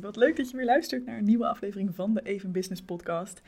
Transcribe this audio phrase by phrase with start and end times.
[0.00, 3.42] Wat leuk dat je weer luistert naar een nieuwe aflevering van de Even Business Podcast.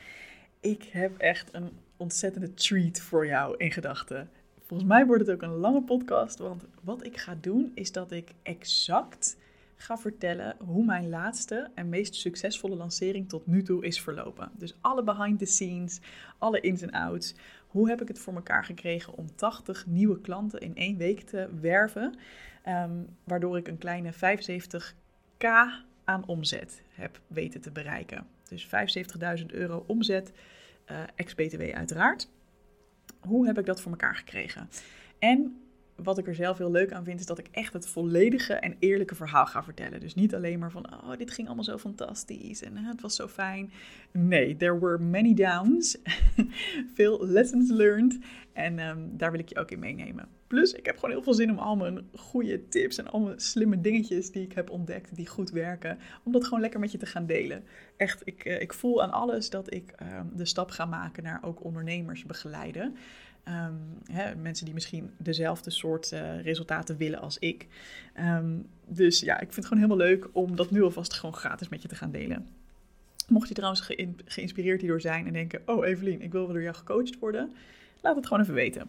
[0.60, 4.30] Ik heb echt een ontzettende treat voor jou in gedachten.
[4.60, 8.12] Volgens mij wordt het ook een lange podcast, want wat ik ga doen is dat
[8.12, 9.36] ik exact
[9.76, 14.50] ga vertellen hoe mijn laatste en meest succesvolle lancering tot nu toe is verlopen.
[14.58, 16.00] Dus alle behind the scenes,
[16.38, 17.34] alle ins en outs.
[17.66, 21.48] Hoe heb ik het voor elkaar gekregen om 80 nieuwe klanten in één week te
[21.60, 22.14] werven?
[22.62, 28.26] Ehm, waardoor ik een kleine 75k aan omzet heb weten te bereiken.
[28.48, 28.68] Dus
[29.40, 30.32] 75.000 euro omzet,
[30.90, 32.28] uh, ex-BTW uiteraard.
[33.20, 34.68] Hoe heb ik dat voor elkaar gekregen?
[35.18, 35.60] En
[35.96, 38.76] wat ik er zelf heel leuk aan vind, is dat ik echt het volledige en
[38.78, 40.00] eerlijke verhaal ga vertellen.
[40.00, 43.28] Dus niet alleen maar van, oh, dit ging allemaal zo fantastisch en het was zo
[43.28, 43.72] fijn.
[44.10, 45.96] Nee, there were many downs,
[46.96, 48.18] veel lessons learned
[48.52, 50.28] en ehm, daar wil ik je ook in meenemen.
[50.50, 53.40] Plus, ik heb gewoon heel veel zin om al mijn goede tips en al mijn
[53.40, 56.98] slimme dingetjes die ik heb ontdekt, die goed werken, om dat gewoon lekker met je
[56.98, 57.64] te gaan delen.
[57.96, 61.40] Echt, ik, eh, ik voel aan alles dat ik ehm, de stap ga maken naar
[61.42, 62.96] ook ondernemers begeleiden.
[63.48, 63.78] Um,
[64.12, 67.66] hè, mensen die misschien dezelfde soort uh, resultaten willen als ik.
[68.20, 71.68] Um, dus ja, ik vind het gewoon helemaal leuk om dat nu alvast gewoon gratis
[71.68, 72.48] met je te gaan delen.
[73.28, 76.62] Mocht je trouwens ge geïnspireerd hierdoor zijn en denken: Oh, Evelien, ik wil wel door
[76.62, 77.52] jou gecoacht worden,
[78.00, 78.88] laat het gewoon even weten.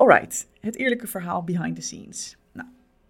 [0.00, 2.36] Alright, het eerlijke verhaal behind the scenes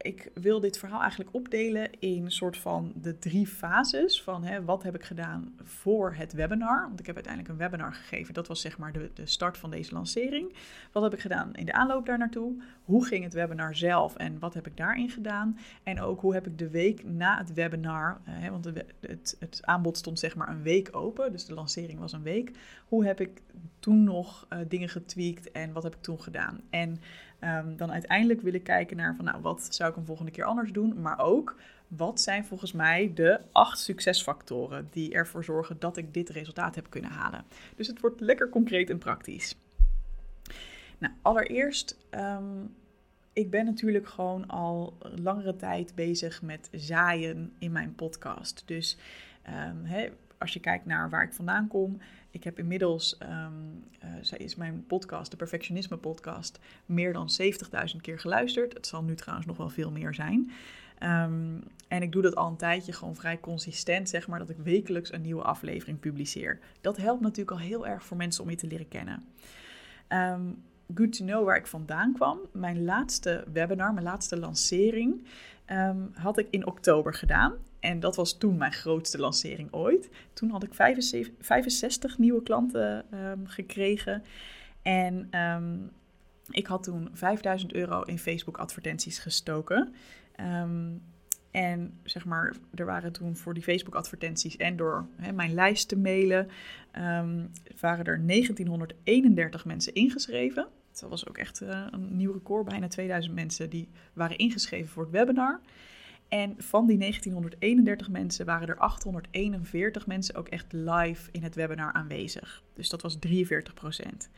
[0.02, 4.64] ik wil dit verhaal eigenlijk opdelen in een soort van de drie fases van hè,
[4.64, 6.86] wat heb ik gedaan voor het webinar.
[6.86, 8.34] Want ik heb uiteindelijk een webinar gegeven.
[8.34, 10.54] Dat was zeg maar de, de start van deze lancering.
[10.92, 12.62] Wat heb ik gedaan in de aanloop daar naartoe?
[12.84, 15.58] Hoe ging het webinar zelf en wat heb ik daarin gedaan?
[15.82, 19.96] En ook hoe heb ik de week na het webinar, hè, want het, het, aanbod
[19.96, 21.32] stond zeg maar een week open.
[21.32, 22.50] Dus de lancering was een week.
[22.88, 23.42] Hoe heb ik
[23.78, 26.60] toen nog uh, dingen getweakt en wat heb ik toen gedaan?
[26.70, 27.00] En
[27.44, 30.44] Um, dan uiteindelijk wil ik kijken naar van, nou, wat zou ik een volgende keer
[30.44, 31.00] anders doen?
[31.00, 31.56] Maar ook,
[31.88, 36.90] wat zijn volgens mij de acht succesfactoren die ervoor zorgen dat ik dit resultaat heb
[36.90, 37.44] kunnen halen?
[37.76, 39.56] Dus het wordt lekker concreet en praktisch.
[40.98, 42.74] Nou, allereerst, um,
[43.32, 48.62] ik ben natuurlijk gewoon al langere tijd bezig met zaaien in mijn podcast.
[48.66, 48.98] Dus
[49.68, 52.00] um, als je kijkt naar waar ik vandaan kom,
[52.30, 53.84] ik heb inmiddels, um,
[54.20, 58.72] zij is mijn podcast, de Perfectionisme podcast, meer dan 70.000 keer geluisterd.
[58.72, 60.50] Het zal nu trouwens nog wel veel meer zijn.
[61.02, 64.56] Um, en ik doe dat al een tijdje gewoon vrij consistent, zeg maar, dat ik
[64.56, 66.58] wekelijks een nieuwe aflevering publiceer.
[66.80, 69.24] Dat helpt natuurlijk al heel erg voor mensen om je te leren kennen.
[70.08, 70.62] Um,
[70.94, 72.38] good to know waar ik vandaan kwam.
[72.52, 75.26] Mijn laatste webinar, mijn laatste lancering,
[76.12, 77.52] had ik in oktober gedaan.
[77.80, 80.10] En dat was toen mijn grootste lancering ooit.
[80.32, 84.22] Toen had ik 65, 65 nieuwe klanten um, gekregen.
[84.82, 85.90] En um,
[86.50, 89.94] ik had toen 5000 euro in Facebook advertenties gestoken.
[90.40, 91.02] Um,
[91.50, 95.88] en zeg maar, er waren toen voor die Facebook advertenties en door hè, mijn lijst
[95.88, 96.48] te mailen,
[97.80, 100.68] waren er 1931 mensen ingeschreven.
[101.00, 102.64] Dat was ook echt uh, een nieuw record.
[102.64, 105.60] Bijna 2000 mensen die waren ingeschreven voor het webinar.
[106.30, 111.92] En van die 1931 mensen waren er 841 mensen ook echt live in het webinar
[111.92, 112.62] aanwezig.
[112.74, 114.30] Dus dat was 43 procent.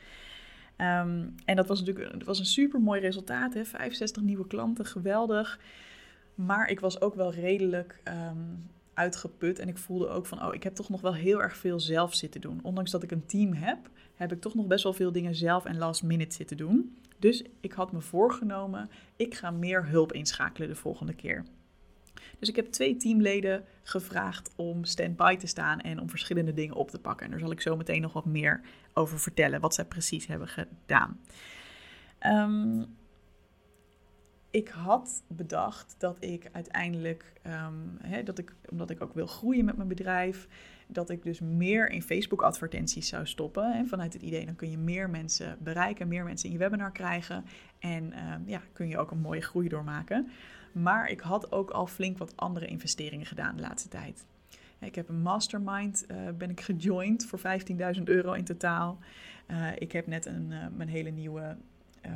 [0.77, 3.53] Um, en dat was natuurlijk dat was een super mooi resultaat.
[3.53, 3.65] Hè?
[3.65, 5.59] 65 nieuwe klanten, geweldig.
[6.35, 9.59] Maar ik was ook wel redelijk um, uitgeput.
[9.59, 12.13] En ik voelde ook van, oh, ik heb toch nog wel heel erg veel zelf
[12.13, 12.59] zitten doen.
[12.63, 15.65] Ondanks dat ik een team heb, heb ik toch nog best wel veel dingen zelf
[15.65, 16.97] en last minute zitten doen.
[17.19, 21.45] Dus ik had me voorgenomen, ik ga meer hulp inschakelen de volgende keer.
[22.39, 26.89] Dus ik heb twee teamleden gevraagd om stand-by te staan en om verschillende dingen op
[26.89, 27.25] te pakken.
[27.25, 28.61] En daar zal ik zo meteen nog wat meer
[28.93, 31.19] over vertellen, wat zij precies hebben gedaan.
[32.25, 32.95] Um,
[34.53, 39.75] ik had bedacht dat ik uiteindelijk, ehm, dat ik, omdat ik ook wil groeien met
[39.75, 40.47] mijn bedrijf,
[40.87, 43.73] dat ik dus meer in Facebook-advertenties zou stoppen.
[43.73, 46.91] En vanuit het idee, dan kun je meer mensen bereiken, meer mensen in je webinar
[46.91, 47.45] krijgen.
[47.79, 50.31] En ehm, ja, kun je ook een mooie groei doormaken.
[50.73, 54.25] Maar ik had ook al flink wat andere investeringen gedaan de laatste tijd.
[54.79, 58.99] Ik heb een mastermind, uh, ben ik gejoind voor 15.000 euro in totaal.
[59.47, 61.57] Uh, ik heb net een, uh, mijn hele nieuwe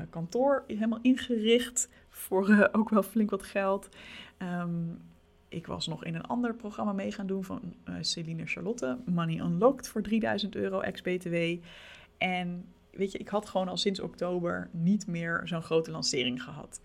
[0.10, 3.90] kantoor helemaal ingericht voor ook wel flink wat geld.
[4.38, 5.02] Um,
[5.48, 9.88] ik was nog in een ander programma mee gaan doen van Celine Charlotte, Money Unlocked
[9.88, 11.36] voor 3000 euro ex-BTW.
[12.18, 16.82] En weet je, ik had gewoon al sinds oktober niet meer zo'n grote lancering gehad.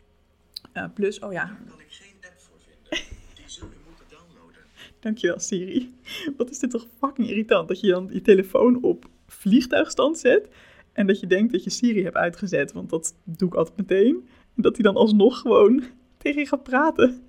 [0.94, 1.44] Plus, oh ja.
[1.44, 3.04] Daar kan ik geen app voor vinden.
[3.34, 4.62] Die zul je moeten downloaden.
[5.00, 5.94] Dankjewel, Siri.
[6.36, 10.48] Wat is dit toch fucking irritant dat je dan je telefoon op vliegtuigstand zet
[10.92, 14.28] en dat je denkt dat je Siri hebt uitgezet, want dat doe ik altijd meteen.
[14.56, 15.84] En dat hij dan alsnog gewoon
[16.22, 17.22] tegen je gaat praten.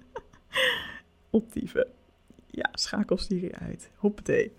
[1.29, 1.87] Optieven.
[2.47, 3.91] Ja, schakel Siri uit.
[3.95, 4.51] Hoppatee.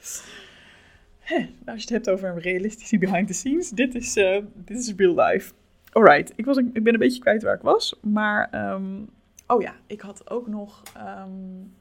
[1.67, 4.93] Als je het hebt over een realistische behind the scenes, dit is, uh, dit is
[4.97, 5.53] real life.
[5.95, 8.73] Alright, ik, was, ik ben een beetje kwijt waar ik was, maar...
[8.73, 9.09] Um,
[9.47, 10.83] oh ja, ik had ook nog...
[10.97, 11.73] Um,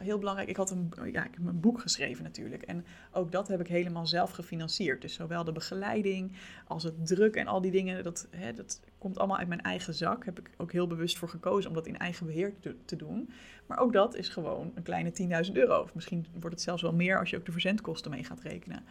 [0.00, 2.62] heel belangrijk, ik had een, ja, ik heb een boek geschreven natuurlijk.
[2.62, 5.02] En ook dat heb ik helemaal zelf gefinancierd.
[5.02, 6.32] Dus zowel de begeleiding
[6.66, 9.94] als het druk en al die dingen, dat, hè, dat komt allemaal uit mijn eigen
[9.94, 10.24] zak.
[10.24, 12.52] Heb ik ook heel bewust voor gekozen om dat in eigen beheer
[12.84, 13.30] te, doen.
[13.66, 15.82] Maar ook dat is gewoon een kleine 10.000 euro.
[15.82, 18.84] Of misschien wordt het zelfs wel meer als je ook de verzendkosten mee gaat rekenen.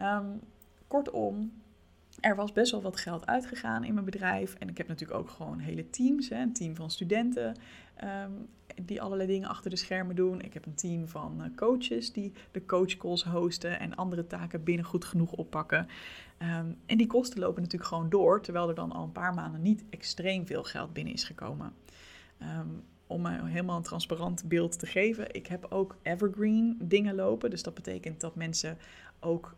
[0.00, 0.40] Um,
[0.86, 1.52] kortom,
[2.20, 4.54] er was best wel wat geld uitgegaan in mijn bedrijf.
[4.54, 6.28] En ik heb natuurlijk ook gewoon hele teams.
[6.28, 7.56] Hè, een team van studenten.
[8.04, 8.48] Um,
[8.82, 10.40] die allerlei dingen achter de schermen doen.
[10.40, 14.84] Ik heb een team van eh, coaches die de coachcalls hosten en andere taken binnen
[14.84, 15.88] goed genoeg oppakken.
[16.38, 19.62] Um, en die kosten lopen natuurlijk gewoon door, terwijl er dan al een paar maanden
[19.62, 21.72] niet extreem veel geld binnen is gekomen.
[22.42, 27.50] Um, om helemaal een transparant beeld te geven, ik heb ook evergreen dingen lopen.
[27.50, 28.78] Dus dat betekent dat mensen
[29.22, 29.56] ook,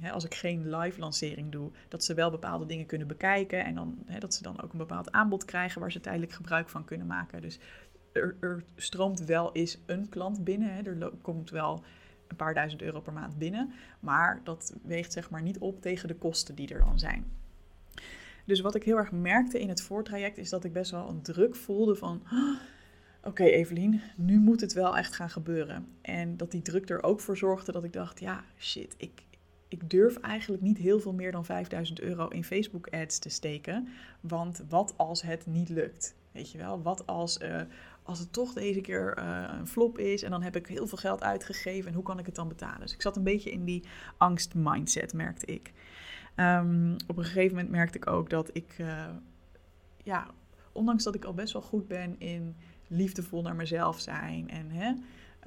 [0.00, 3.64] hè, als ik geen live lancering doe, dat ze wel bepaalde dingen kunnen bekijken.
[3.64, 6.84] En dan, dat ze dan ook een bepaald aanbod krijgen waar ze tijdelijk gebruik van
[6.84, 7.42] kunnen maken.
[7.42, 7.58] Dus
[8.12, 10.86] er, er stroomt wel eens een klant binnen.
[10.86, 11.84] Er komt wel
[12.28, 13.72] een paar duizend euro per maand binnen.
[14.00, 17.24] Maar dat weegt zeg maar niet op tegen de kosten die er dan zijn.
[18.44, 21.22] Dus wat ik heel erg merkte in het voortraject is dat ik best wel een
[21.22, 22.22] druk voelde van...
[23.20, 25.86] Oké okay, Evelien, nu moet het wel echt gaan gebeuren.
[26.02, 29.22] En dat die druk er ook voor zorgde dat ik dacht, ja shit, ik,
[29.68, 33.88] ik durf eigenlijk niet heel veel meer dan 5000 euro in Facebook ads te steken.
[34.20, 36.14] Want wat als het niet lukt?
[36.32, 37.60] Weet je wel, wat als, uh,
[38.02, 40.98] als het toch deze keer uh, een flop is en dan heb ik heel veel
[40.98, 42.80] geld uitgegeven en hoe kan ik het dan betalen?
[42.80, 43.84] Dus ik zat een beetje in die
[44.16, 45.72] angst-mindset, merkte ik.
[46.36, 49.04] Um, op een gegeven moment merkte ik ook dat ik, uh,
[50.02, 50.26] ja,
[50.72, 52.56] ondanks dat ik al best wel goed ben in
[52.90, 54.92] liefdevol naar mezelf zijn en hè,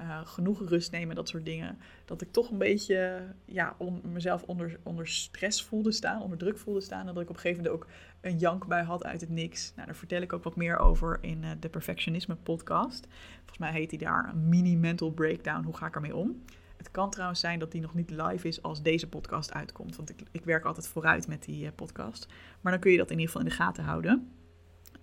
[0.00, 1.78] uh, genoeg rust nemen, dat soort dingen.
[2.04, 6.80] Dat ik toch een beetje ja, mezelf onder, onder stress voelde staan, onder druk voelde
[6.80, 7.08] staan.
[7.08, 9.72] En dat ik op een gegeven moment ook een jank bij had uit het niks.
[9.74, 13.06] Nou, daar vertel ik ook wat meer over in uh, de Perfectionisme podcast.
[13.36, 15.64] Volgens mij heet die daar een mini mental breakdown.
[15.64, 16.42] Hoe ga ik ermee om?
[16.76, 19.96] Het kan trouwens zijn dat die nog niet live is als deze podcast uitkomt.
[19.96, 22.26] Want ik, ik werk altijd vooruit met die uh, podcast.
[22.60, 24.30] Maar dan kun je dat in ieder geval in de gaten houden.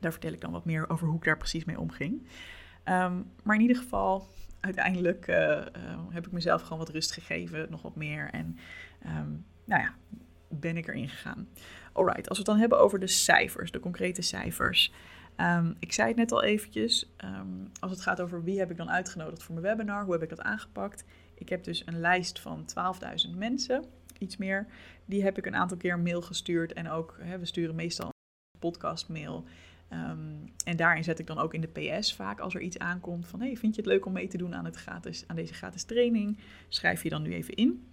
[0.02, 2.28] Daar vertel ik dan wat meer over hoe ik daar precies mee omging.
[2.86, 4.28] Um, maar in ieder geval,
[4.60, 5.64] uiteindelijk uh, uh,
[6.10, 8.30] heb ik mezelf gewoon wat rust gegeven, nog wat meer.
[8.32, 8.58] En
[9.06, 9.96] um, nou ja,
[10.50, 11.48] ben ik erin gegaan.
[11.94, 14.94] Alright, als we het dan hebben over de cijfers, de concrete cijfers.
[15.38, 17.12] Um, ik zei het net al eventjes,
[17.80, 20.30] als het gaat over wie heb ik dan uitgenodigd voor mijn webinar, hoe heb ik
[20.30, 21.04] dat aangepakt.
[21.36, 22.66] Ik heb dus een lijst van
[23.30, 23.86] 12.000 mensen,
[24.18, 24.68] iets meer.
[25.06, 29.46] Die heb ik een aantal keer mail gestuurd en ook, we sturen meestal een podcastmail.
[29.94, 33.28] Um, en daarin zet ik dan ook in de PS vaak als er iets aankomt
[33.28, 35.54] van hey, vind je het leuk om mee te doen aan, het gratis, aan deze
[35.54, 36.38] gratis training?
[36.68, 37.88] Schrijf je dan nu even in.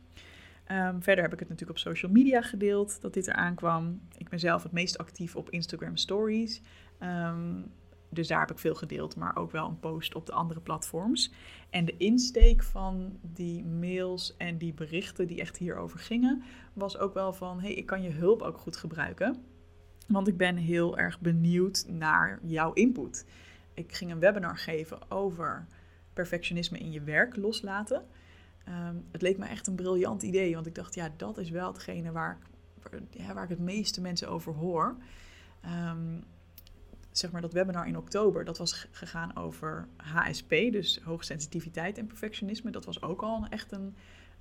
[0.72, 4.00] Um, verder heb ik het natuurlijk op social media gedeeld dat dit eraan kwam.
[4.16, 6.62] Ik ben zelf het meest actief op Instagram Stories.
[7.00, 7.64] Um,
[8.10, 11.32] dus daar heb ik veel gedeeld, maar ook wel een post op de andere platforms.
[11.70, 17.14] En de insteek van die mails en die berichten die echt hierover gingen, was ook
[17.14, 19.42] wel van: hey, ik kan je hulp ook goed gebruiken.
[20.08, 23.24] Want ik ben heel erg benieuwd naar jouw input.
[23.74, 25.66] Ik ging een webinar geven over
[26.12, 28.06] perfectionisme in je werk loslaten.
[28.68, 31.72] Um, het leek me echt een briljant idee, want ik dacht, ja, dat is wel
[31.72, 32.38] hetgene waar
[32.90, 34.96] ik, ja, waar ik het meeste mensen over hoor.
[35.90, 36.24] Um,
[37.10, 42.70] zeg maar dat webinar in oktober, dat was gegaan over HSP, dus hoogsensitiviteit en perfectionisme.
[42.70, 43.96] Dat was ook al echt een,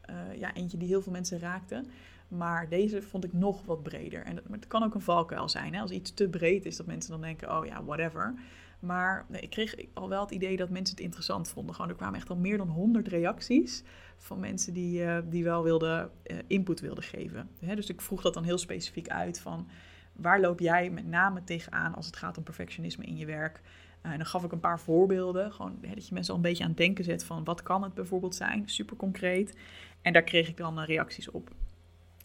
[0.10, 1.84] uh, ja, eentje die heel veel mensen raakte.
[2.28, 4.24] Maar deze vond ik nog wat breder.
[4.24, 5.74] En het kan ook een valkuil zijn.
[5.74, 5.82] Hè?
[5.82, 8.34] Als iets te breed is, dat mensen dan denken, oh ja, whatever.
[8.80, 11.76] Maar nee, ik kreeg al wel het idee dat mensen het interessant vonden.
[11.76, 13.84] Gewoon, er kwamen echt al meer dan 100 reacties
[14.18, 17.50] van mensen die, uh, die wel wilden, uh, input wilden geven.
[17.60, 17.76] Hè?
[17.76, 19.68] Dus ik vroeg dat dan heel specifiek uit van...
[20.14, 23.62] waar loop jij met name tegenaan als het gaat om perfectionisme in je werk?
[24.06, 25.52] Uh, en dan gaf ik een paar voorbeelden.
[25.52, 27.44] Gewoon hè, dat je mensen al een beetje aan het denken zet van...
[27.44, 28.70] wat kan het bijvoorbeeld zijn?
[28.70, 29.58] Super concreet.
[30.02, 31.52] En daar kreeg ik dan reacties op.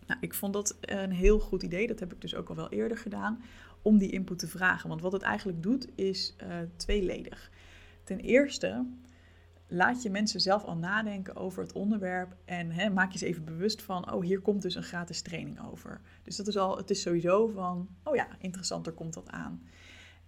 [0.07, 1.87] Nou, ik vond dat een heel goed idee.
[1.87, 3.43] Dat heb ik dus ook al wel eerder gedaan.
[3.83, 4.89] Om die input te vragen.
[4.89, 7.51] Want wat het eigenlijk doet is uh, tweeledig.
[8.05, 8.87] Ten eerste
[9.73, 12.37] laat je mensen zelf al nadenken over het onderwerp.
[12.45, 15.61] En hè, maak je ze even bewust van: oh, hier komt dus een gratis training
[15.71, 16.01] over.
[16.23, 19.63] Dus dat is al, het is sowieso van: oh ja, interessanter komt dat aan.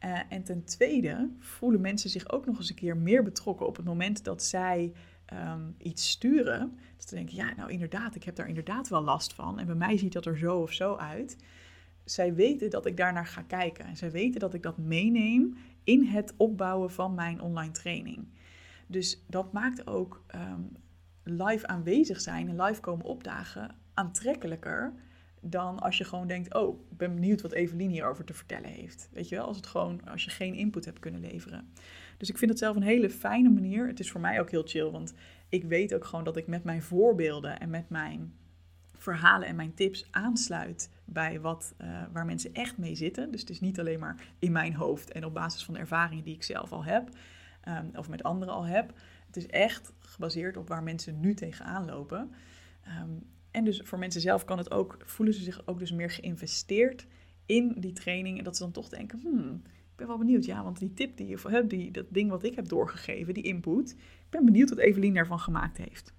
[0.04, 3.76] Uh, en ten tweede voelen mensen zich ook nog eens een keer meer betrokken op
[3.76, 4.92] het moment dat zij
[5.32, 6.78] um, iets sturen.
[6.96, 9.58] Dat ze denken, ja, nou inderdaad, ik heb daar inderdaad wel last van.
[9.58, 11.36] En bij mij ziet dat er zo of zo uit.
[12.04, 13.84] Zij weten dat ik daarnaar ga kijken.
[13.84, 18.28] En zij weten dat ik dat meeneem in het opbouwen van mijn online training.
[18.86, 20.76] Dus dat maakt ook um,
[21.22, 24.94] live aanwezig zijn en live komen opdagen aantrekkelijker
[25.40, 29.08] dan als je gewoon denkt, oh, ik ben benieuwd wat Evelien hierover te vertellen heeft.
[29.12, 31.72] Weet je wel, als het gewoon, als je geen input hebt kunnen leveren.
[32.24, 33.86] Dus ik vind het zelf een hele fijne manier.
[33.86, 35.14] Het is voor mij ook heel chill, want
[35.48, 38.34] ik weet ook gewoon dat ik met mijn voorbeelden en met mijn
[38.96, 43.30] verhalen en mijn tips aansluit bij wat, uh, waar mensen echt mee zitten.
[43.30, 46.24] Dus het is niet alleen maar in mijn hoofd en op basis van de ervaringen
[46.24, 47.08] die ik zelf al heb,
[47.68, 48.92] um, of met anderen al heb.
[49.26, 52.30] Het is echt gebaseerd op waar mensen nu tegenaan lopen.
[53.02, 56.10] Um, en dus voor mensen zelf kan het ook, voelen ze zich ook dus meer
[56.10, 57.06] geïnvesteerd
[57.46, 58.38] in die training.
[58.38, 59.62] En dat ze dan toch denken, hmm,
[59.94, 60.44] ik ben wel benieuwd.
[60.44, 63.90] Ja, want die tip, die, of die, dat ding wat ik heb doorgegeven, die input.
[63.90, 66.14] Ik ben benieuwd wat Evelien daarvan gemaakt heeft.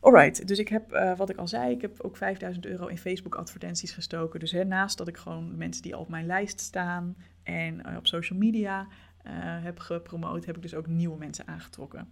[0.00, 2.98] Alright, dus ik heb, uh, wat ik al zei, ik heb ook 5000 euro in
[2.98, 4.40] Facebook advertenties gestoken.
[4.40, 7.96] Dus hè, naast dat ik gewoon mensen die al op mijn lijst staan en uh,
[7.96, 12.08] op social media uh, heb gepromoot, heb ik dus ook nieuwe mensen aangetrokken.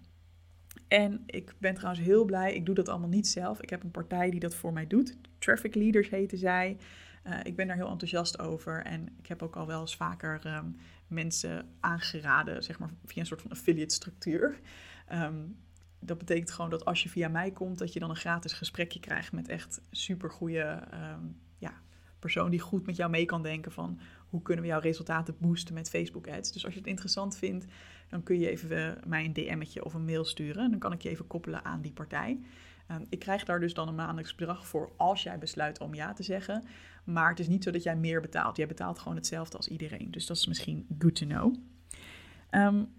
[0.88, 3.62] En ik ben trouwens heel blij, ik doe dat allemaal niet zelf.
[3.62, 5.16] Ik heb een partij die dat voor mij doet.
[5.38, 6.76] Traffic Leaders heten zij.
[7.26, 10.56] Uh, ik ben daar heel enthousiast over en ik heb ook al wel eens vaker
[10.56, 10.76] um,
[11.06, 14.60] mensen aangeraden, zeg maar via een soort van affiliate structuur.
[15.12, 15.56] Um,
[15.98, 19.00] dat betekent gewoon dat als je via mij komt, dat je dan een gratis gesprekje
[19.00, 21.72] krijgt met echt super goede um, ja,
[22.18, 25.74] persoon die goed met jou mee kan denken van hoe kunnen we jouw resultaten boosten
[25.74, 26.52] met Facebook ads.
[26.52, 27.66] Dus als je het interessant vindt,
[28.08, 30.64] dan kun je even uh, mij een DM'tje of een mail sturen.
[30.64, 32.40] En dan kan ik je even koppelen aan die partij.
[32.90, 36.12] Um, ik krijg daar dus dan een maandelijks bedrag voor als jij besluit om ja
[36.12, 36.64] te zeggen.
[37.04, 38.56] Maar het is niet zo dat jij meer betaalt.
[38.56, 40.10] Jij betaalt gewoon hetzelfde als iedereen.
[40.10, 41.54] Dus dat is misschien good to know.
[42.50, 42.92] Um,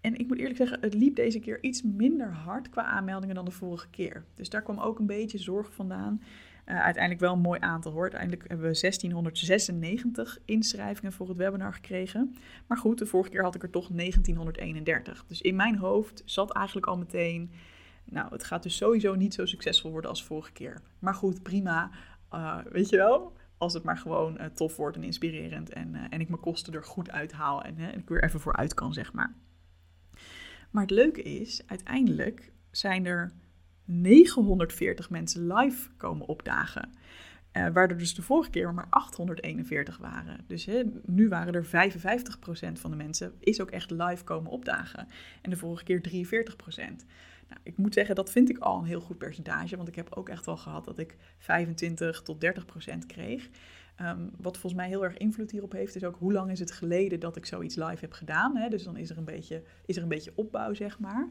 [0.00, 3.44] en ik moet eerlijk zeggen, het liep deze keer iets minder hard qua aanmeldingen dan
[3.44, 4.24] de vorige keer.
[4.34, 6.22] Dus daar kwam ook een beetje zorg vandaan.
[6.66, 8.02] Uh, uiteindelijk wel een mooi aantal hoor.
[8.02, 12.36] Uiteindelijk hebben we 1696 inschrijvingen voor het webinar gekregen.
[12.66, 15.24] Maar goed, de vorige keer had ik er toch 1931.
[15.26, 17.50] Dus in mijn hoofd zat eigenlijk al meteen.
[18.10, 20.80] Nou, het gaat dus sowieso niet zo succesvol worden als vorige keer.
[20.98, 21.90] Maar goed, prima.
[22.32, 23.36] Uh, weet je wel?
[23.58, 25.70] Als het maar gewoon uh, tof wordt en inspirerend.
[25.70, 27.62] En, en ik mijn kosten er goed uithaal.
[27.62, 29.34] En, en ik weer even vooruit kan, zeg maar.
[30.70, 33.32] Maar het leuke is, uiteindelijk zijn er
[33.84, 36.90] 940 mensen live komen opdagen.
[37.52, 40.44] Uh, waar er dus de vorige keer maar 841 waren.
[40.46, 40.68] Dus
[41.04, 41.68] nu waren er 55%
[42.72, 45.08] van de mensen is ook echt live komen opdagen.
[45.42, 46.00] En de vorige keer
[47.00, 47.06] 43%.
[47.48, 49.76] Nou, ik moet zeggen, dat vind ik al een heel goed percentage.
[49.76, 53.48] Want ik heb ook echt wel gehad dat ik 25 tot 30% kreeg.
[54.00, 56.72] Um, wat volgens mij heel erg invloed hierop heeft, is ook hoe lang is het
[56.72, 58.56] geleden dat ik zoiets live heb gedaan.
[58.56, 58.68] Hè?
[58.68, 61.28] Dus dan is er, een beetje, is er een beetje opbouw, zeg maar.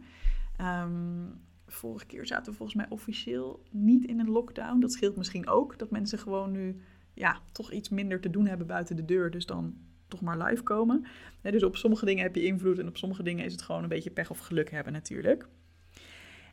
[0.61, 4.79] Um, vorige keer zaten we volgens mij officieel niet in een lockdown.
[4.79, 6.81] Dat scheelt misschien ook dat mensen gewoon nu
[7.13, 9.31] ja, toch iets minder te doen hebben buiten de deur.
[9.31, 9.75] Dus dan
[10.07, 11.05] toch maar live komen.
[11.41, 13.89] dus op sommige dingen heb je invloed en op sommige dingen is het gewoon een
[13.89, 15.47] beetje pech of geluk hebben natuurlijk.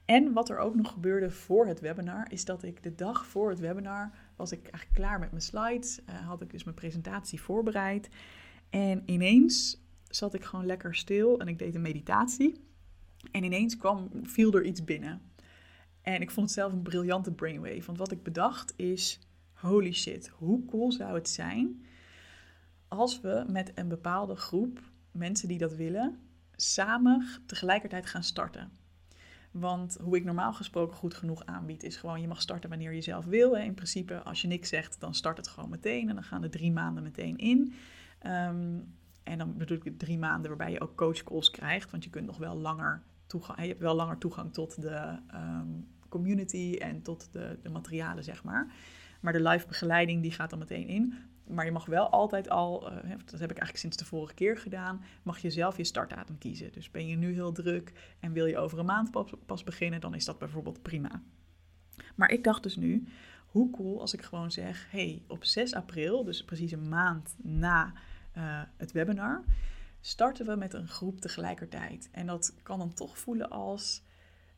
[0.05, 3.51] En wat er ook nog gebeurde voor het webinar, is dat ik de dag voor
[3.51, 6.01] het webinar was ik eigenlijk klaar met mijn slides.
[6.09, 8.09] Uh, had ik dus mijn presentatie voorbereid.
[8.71, 12.61] En ineens zat ik gewoon lekker stil en ik deed een meditatie.
[13.31, 15.21] En ineens kwam, viel er iets binnen.
[16.03, 17.87] En ik vond het zelf een briljante brainwave.
[17.87, 19.21] Want wat ik bedacht is:
[19.53, 21.83] holy shit, hoe cool zou het zijn
[22.93, 24.81] als we met een bepaalde groep
[25.11, 26.19] mensen die dat willen,
[26.57, 28.71] samen tegelijkertijd gaan starten.
[29.53, 33.01] Want hoe ik normaal gesproken goed genoeg aanbied, is gewoon je mag starten wanneer je
[33.01, 33.55] zelf wil.
[33.55, 36.09] In principe, als je niks zegt, dan start het gewoon meteen.
[36.09, 37.75] En dan gaan de drie maanden meteen in.
[38.27, 41.91] Um, en dan bedoel ik drie maanden waarbij je ook coachcalls krijgt.
[41.91, 45.89] Want je kunt nog wel langer toegang, je hebt wel langer toegang tot de um,
[46.09, 48.73] community en tot de, de materialen, zeg maar.
[49.21, 51.15] Maar de live begeleiding die gaat er meteen in.
[51.53, 54.59] Maar je mag wel altijd al, uh, dat heb ik eigenlijk sinds de vorige keer
[54.59, 56.73] gedaan, mag je zelf je startdatum kiezen.
[56.73, 59.11] Dus ben je nu heel druk en wil je over een maand
[59.47, 61.23] pas, beginnen, dan is dat bijvoorbeeld prima.
[62.15, 63.07] Maar ik dacht dus nu,
[63.47, 67.93] hoe cool als ik gewoon zeg, hey, op 6 april, dus precies een maand na
[68.37, 69.45] uh, het webinar,
[70.01, 72.09] starten we met een groep tegelijkertijd.
[72.13, 74.03] En dat kan dan toch voelen als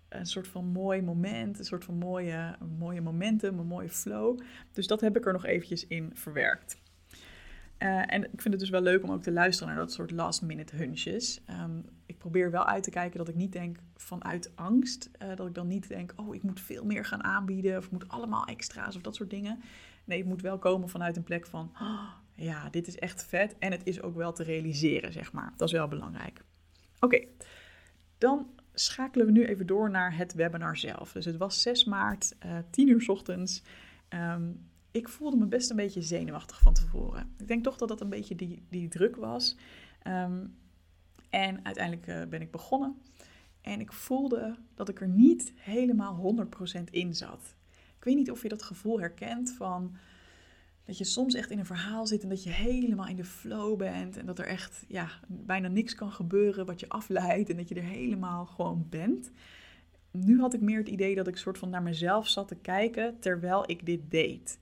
[0.08, 4.40] een soort van mooi moment, een soort van mooie, mooie momentum, een mooie flow.
[4.72, 6.82] Dus dat heb ik er nog eventjes in verwerkt.
[7.78, 10.10] Uh, en ik vind het dus wel leuk om ook te luisteren naar dat soort
[10.10, 11.40] last minute hunches.
[11.50, 15.10] Um, ik probeer wel uit te kijken dat ik niet denk vanuit angst.
[15.22, 17.76] Uh, dat ik dan niet denk, oh, ik moet veel meer gaan aanbieden.
[17.76, 19.60] Of ik moet allemaal extra's of dat soort dingen.
[20.04, 23.58] Nee, het moet wel komen vanuit een plek van, oh, ja, dit is echt vet.
[23.58, 25.52] En het is ook wel te realiseren, zeg maar.
[25.56, 26.44] Dat is wel belangrijk.
[27.00, 27.24] Oké,
[28.18, 31.12] dan schakelen we nu even door naar het webinar zelf.
[31.12, 33.62] Dus het was 6 maart, uh, 10 uur s ochtends.
[34.08, 37.34] Um, ik voelde me best een beetje zenuwachtig van tevoren.
[37.38, 39.56] Ik denk toch dat dat een beetje die, die druk was.
[40.06, 40.56] Um,
[41.30, 42.96] en uiteindelijk uh, ben ik begonnen.
[43.60, 46.36] En ik voelde dat ik er niet helemaal
[46.78, 47.56] 100% in zat.
[47.96, 49.96] Ik weet niet of je dat gevoel herkent van
[50.84, 53.76] dat je soms echt in een verhaal zit en dat je helemaal in de flow
[53.76, 54.16] bent.
[54.16, 57.74] En dat er echt ja, bijna niks kan gebeuren wat je afleidt en dat je
[57.74, 59.30] er helemaal gewoon bent.
[60.10, 63.18] Nu had ik meer het idee dat ik soort van naar mezelf zat te kijken
[63.18, 64.58] terwijl ik dit deed.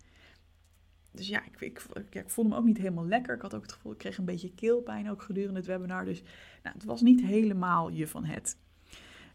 [1.12, 3.34] Dus ja, ik, ik, ik, voelde me ook niet helemaal lekker.
[3.34, 6.04] Ik had ook het gevoel, ik kreeg een beetje keelpijn ook gedurende het webinar.
[6.04, 6.22] Dus
[6.62, 8.56] nou, het was niet helemaal je van het.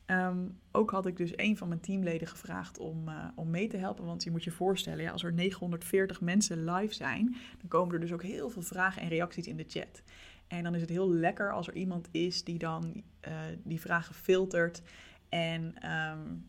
[0.05, 3.77] Um, ook had ik dus een van mijn teamleden gevraagd om, uh, om mee te
[3.77, 4.05] helpen.
[4.05, 7.99] Want je moet je voorstellen, ja, als er 940 mensen live zijn, dan komen er
[7.99, 10.01] dus ook heel veel vragen en reacties in de chat.
[10.47, 14.15] En dan is het heel lekker als er iemand is die dan uh, die vragen
[14.15, 14.81] filtert
[15.29, 16.45] en um,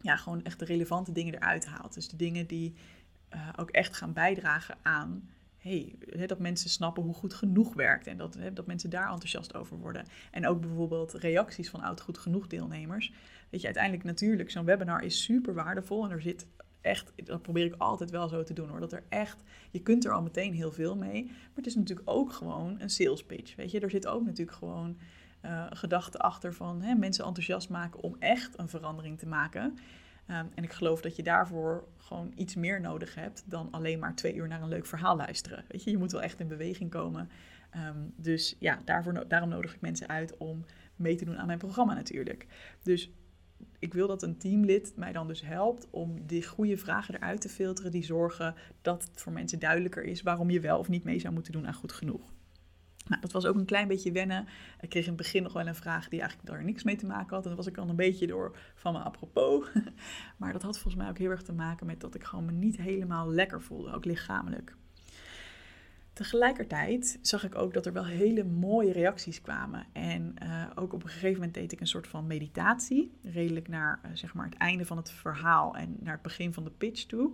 [0.00, 1.94] ja, gewoon echt de relevante dingen eruit haalt.
[1.94, 2.74] Dus de dingen die
[3.34, 5.28] uh, ook echt gaan bijdragen aan
[5.62, 5.94] hey,
[6.26, 10.04] dat mensen snappen hoe goed genoeg werkt en dat, dat mensen daar enthousiast over worden.
[10.30, 13.12] En ook bijvoorbeeld reacties van oud goed genoeg deelnemers.
[13.50, 16.46] Weet je, uiteindelijk natuurlijk, zo'n webinar is super waardevol en er zit
[16.80, 20.04] echt, dat probeer ik altijd wel zo te doen hoor, dat er echt, je kunt
[20.04, 23.54] er al meteen heel veel mee, maar het is natuurlijk ook gewoon een sales pitch,
[23.56, 23.80] weet je.
[23.80, 24.98] Er zit ook natuurlijk gewoon
[25.44, 29.78] uh, gedachte achter van hè, mensen enthousiast maken om echt een verandering te maken.
[30.30, 34.14] Um, en ik geloof dat je daarvoor gewoon iets meer nodig hebt dan alleen maar
[34.14, 35.64] twee uur naar een leuk verhaal luisteren.
[35.68, 37.28] Weet je, je moet wel echt in beweging komen.
[37.76, 40.64] Um, dus ja, daarvoor, daarom nodig ik mensen uit om
[40.96, 42.46] mee te doen aan mijn programma natuurlijk.
[42.82, 43.10] Dus
[43.78, 47.48] ik wil dat een teamlid mij dan dus helpt om die goede vragen eruit te
[47.48, 51.18] filteren, die zorgen dat het voor mensen duidelijker is waarom je wel of niet mee
[51.18, 52.32] zou moeten doen aan goed genoeg.
[53.04, 54.46] Nou, dat was ook een klein beetje wennen.
[54.80, 57.06] Ik kreeg in het begin nog wel een vraag die eigenlijk daar niks mee te
[57.06, 57.42] maken had.
[57.42, 59.66] En dat was ik al een beetje door van me apropos.
[60.38, 62.52] Maar dat had volgens mij ook heel erg te maken met dat ik gewoon me
[62.52, 64.76] niet helemaal lekker voelde, ook lichamelijk.
[66.12, 69.86] Tegelijkertijd zag ik ook dat er wel hele mooie reacties kwamen.
[69.92, 73.18] En uh, ook op een gegeven moment deed ik een soort van meditatie.
[73.22, 76.64] Redelijk naar uh, zeg maar het einde van het verhaal en naar het begin van
[76.64, 77.32] de pitch toe.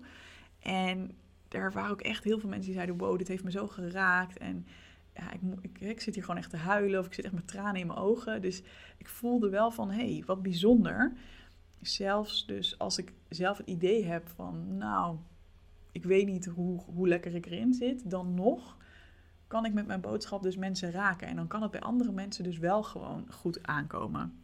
[0.58, 1.10] En
[1.48, 4.38] daar waren ook echt heel veel mensen die zeiden: Wow, dit heeft me zo geraakt.
[4.38, 4.66] En
[5.18, 7.80] ja, ik, ik, zit hier gewoon echt te huilen of ik zit echt met tranen
[7.80, 8.42] in mijn ogen.
[8.42, 8.62] Dus
[8.96, 11.12] ik voelde wel van, hé, hey, wat bijzonder.
[11.80, 15.16] Zelfs dus als ik zelf het idee heb van, nou,
[15.92, 18.76] ik weet niet hoe, hoe lekker ik erin zit, dan nog
[19.46, 21.28] kan ik met mijn boodschap dus mensen raken.
[21.28, 24.42] En dan kan het bij andere mensen dus wel gewoon goed aankomen.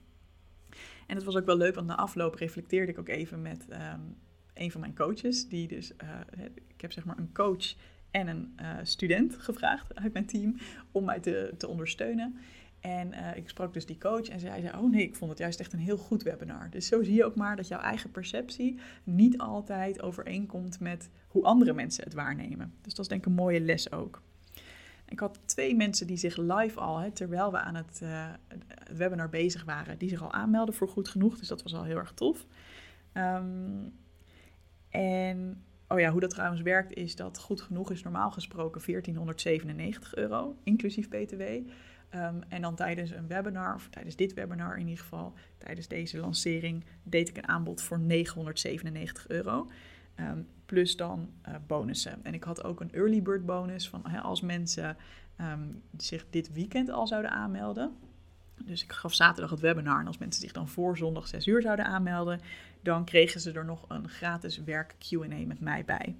[1.06, 4.16] En het was ook wel leuk, want na afloop reflecteerde ik ook even met um,
[4.54, 5.48] een van mijn coaches.
[5.48, 7.74] Die dus, uh, ik heb zeg maar een coach
[8.14, 10.56] en een uh, student gevraagd uit mijn team
[10.92, 12.36] om mij te, te ondersteunen.
[12.80, 15.38] En uh, ik sprak dus die coach en zij zei: Oh nee, ik vond het
[15.38, 16.70] juist echt een heel goed webinar.
[16.70, 21.44] Dus zo zie je ook maar dat jouw eigen perceptie niet altijd overeenkomt met hoe
[21.44, 22.74] andere mensen het waarnemen.
[22.82, 24.22] Dus dat is denk ik een mooie les ook.
[25.08, 29.28] Ik had twee mensen die zich live al, hè, terwijl we aan het, het, webinar
[29.28, 31.38] bezig waren, die zich al aanmelden voor goed genoeg.
[31.38, 32.46] Dus dat was al heel erg tof.
[33.14, 33.92] Um,
[34.90, 40.14] en Oh ja, hoe dat trouwens werkt is dat goed genoeg is normaal gesproken 1497
[40.14, 41.42] euro, inclusief BTW.
[41.42, 46.18] Um, en dan tijdens een webinar, of tijdens dit webinar in ieder geval, tijdens deze
[46.18, 49.70] lancering, deed ik een aanbod voor 997 euro.
[50.20, 52.24] Um, plus dan uh, bonussen.
[52.24, 54.96] En ik had ook een early bird bonus van als mensen
[55.40, 57.96] um, zich dit weekend al zouden aanmelden.
[58.64, 61.62] Dus ik gaf zaterdag het webinar en als mensen zich dan voor zondag 6 uur
[61.62, 62.40] zouden aanmelden,
[62.84, 66.16] dan kregen ze er nog een gratis werk Q&A met mij bij.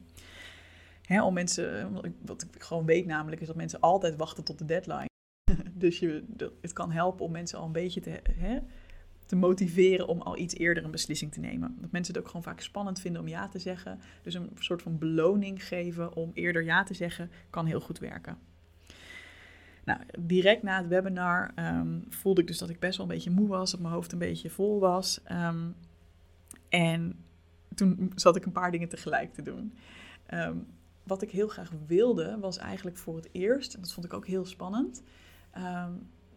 [1.02, 1.92] Hè, om mensen,
[2.24, 5.08] wat ik gewoon weet namelijk, is dat mensen altijd wachten tot de deadline.
[5.74, 6.24] dus je,
[6.60, 8.58] het kan helpen om mensen al een beetje te, hè,
[9.26, 11.76] te motiveren om al iets eerder een beslissing te nemen.
[11.80, 14.00] Dat mensen het ook gewoon vaak spannend vinden om ja te zeggen.
[14.22, 18.38] Dus een soort van beloning geven om eerder ja te zeggen, kan heel goed werken.
[19.84, 23.30] Nou, direct na het webinar ehm, voelde ik dus dat ik best wel een beetje
[23.30, 25.20] moe was, dat mijn hoofd een beetje vol was.
[25.24, 25.70] Ehm,
[26.74, 27.24] en
[27.74, 29.74] toen zat ik een paar dingen tegelijk te doen.
[30.26, 30.56] Ehm,
[31.02, 34.26] wat ik heel graag wilde, was eigenlijk voor het eerst, en dat vond ik ook
[34.26, 35.02] heel spannend,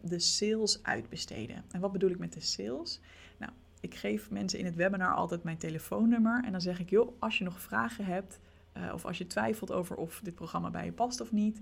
[0.00, 1.64] de sales uitbesteden.
[1.70, 3.00] En wat bedoel ik met de sales?
[3.38, 7.12] Nou, ik geef mensen in het webinar altijd mijn telefoonnummer en dan zeg ik, joh,
[7.18, 8.40] als je nog vragen hebt
[8.76, 11.60] uh, of als je twijfelt over of dit programma bij je past of niet,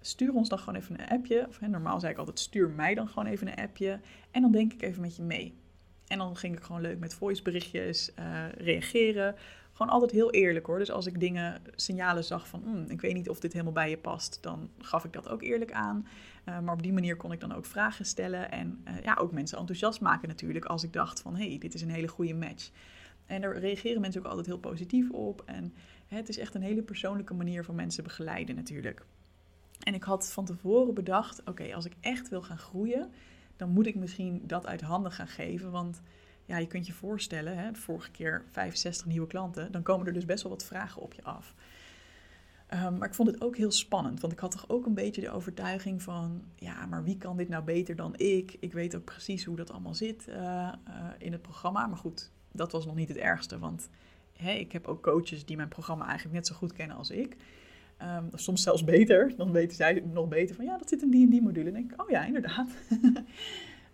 [0.00, 1.46] stuur ons dan gewoon even een appje.
[1.48, 4.00] Of, normaal zei ik altijd, stuur mij dan gewoon even een appje
[4.30, 5.58] en dan denk ik even met je mee.
[6.06, 9.34] En dan ging ik gewoon leuk met voiceberichtjes uh, reageren.
[9.72, 10.78] Gewoon altijd heel eerlijk hoor.
[10.78, 13.90] Dus als ik dingen, signalen zag van, hmm, ik weet niet of dit helemaal bij
[13.90, 16.06] je past, dan gaf ik dat ook eerlijk aan.
[16.48, 19.32] Uh, maar op die manier kon ik dan ook vragen stellen en uh, ja, ook
[19.32, 22.34] mensen enthousiast maken natuurlijk als ik dacht van, hé, hey, dit is een hele goede
[22.34, 22.70] match.
[23.26, 25.42] En daar reageren mensen ook altijd heel positief op.
[25.46, 25.74] En
[26.08, 29.04] het is echt een hele persoonlijke manier van mensen begeleiden natuurlijk.
[29.82, 33.10] En ik had van tevoren bedacht, oké, als ik echt wil gaan groeien,
[33.56, 35.70] dan moet ik misschien dat uit handen gaan geven.
[35.70, 36.02] Want
[36.44, 40.12] ja, je kunt je voorstellen, hè, de vorige keer 65 nieuwe klanten, dan komen er
[40.12, 41.54] dus best wel wat vragen op je af.
[42.74, 45.20] Um, maar ik vond het ook heel spannend, want ik had toch ook een beetje
[45.20, 48.56] de overtuiging van, ja, maar wie kan dit nou beter dan ik?
[48.60, 50.72] Ik weet ook precies hoe dat allemaal zit uh, uh,
[51.18, 51.86] in het programma.
[51.86, 53.88] Maar goed, dat was nog niet het ergste, want
[54.32, 57.36] ik heb ook coaches die mijn programma eigenlijk net zo goed kennen als ik.
[58.32, 61.24] Of soms zelfs beter, dan weten zij nog beter van, ja, dat zit in die
[61.24, 61.66] en die module.
[61.66, 62.70] En denk ik, oh ja, inderdaad.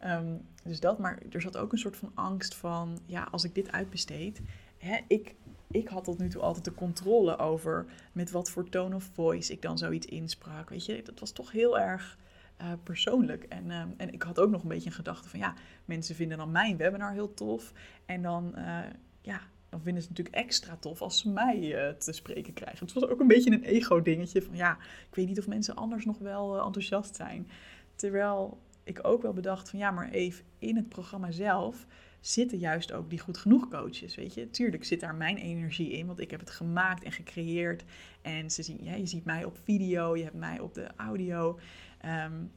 [0.05, 3.55] um, dus dat, maar er zat ook een soort van angst van, ja, als ik
[3.55, 4.41] dit uitbesteed,
[4.79, 5.35] hè, ik
[5.73, 9.53] ik had tot nu toe altijd de controle over met wat voor tone of voice
[9.53, 10.71] ik dan zoiets insprak.
[10.71, 12.19] Weet je, dat was toch heel erg
[12.61, 13.45] uh, persoonlijk.
[13.45, 16.38] En, uh, en ik had ook nog een beetje een gedachte van ja, mensen vinden
[16.38, 17.73] dan mijn webinar heel tof.
[18.07, 18.79] En dan, uh,
[19.21, 19.41] ja,
[19.73, 22.87] dan vinden ze het natuurlijk extra tof als ze mij te spreken krijgen.
[22.87, 26.05] Het was ook een beetje een ego-dingetje van ja, ik weet niet of mensen anders
[26.05, 27.49] nog wel enthousiast zijn.
[27.95, 31.87] Terwijl ik ook wel bedacht van ja, maar even in het programma zelf
[32.21, 34.51] zitten juist ook die goed genoeg coaches, weet je.
[34.51, 37.85] Tuurlijk zit daar mijn energie in, want ik heb het gemaakt en gecreëerd.
[38.23, 41.59] En ze zien, ja, je ziet mij op video, je hebt mij op de audio.
[42.05, 42.51] Um,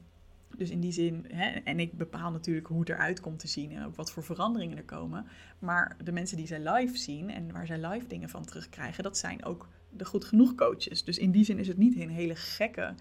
[0.56, 3.72] dus in die zin, hè, en ik bepaal natuurlijk hoe het eruit komt te zien
[3.72, 5.26] en ook wat voor veranderingen er komen.
[5.58, 9.18] Maar de mensen die zij live zien en waar zij live dingen van terugkrijgen, dat
[9.18, 11.04] zijn ook de goed genoeg coaches.
[11.04, 12.94] Dus in die zin is het niet een hele gekke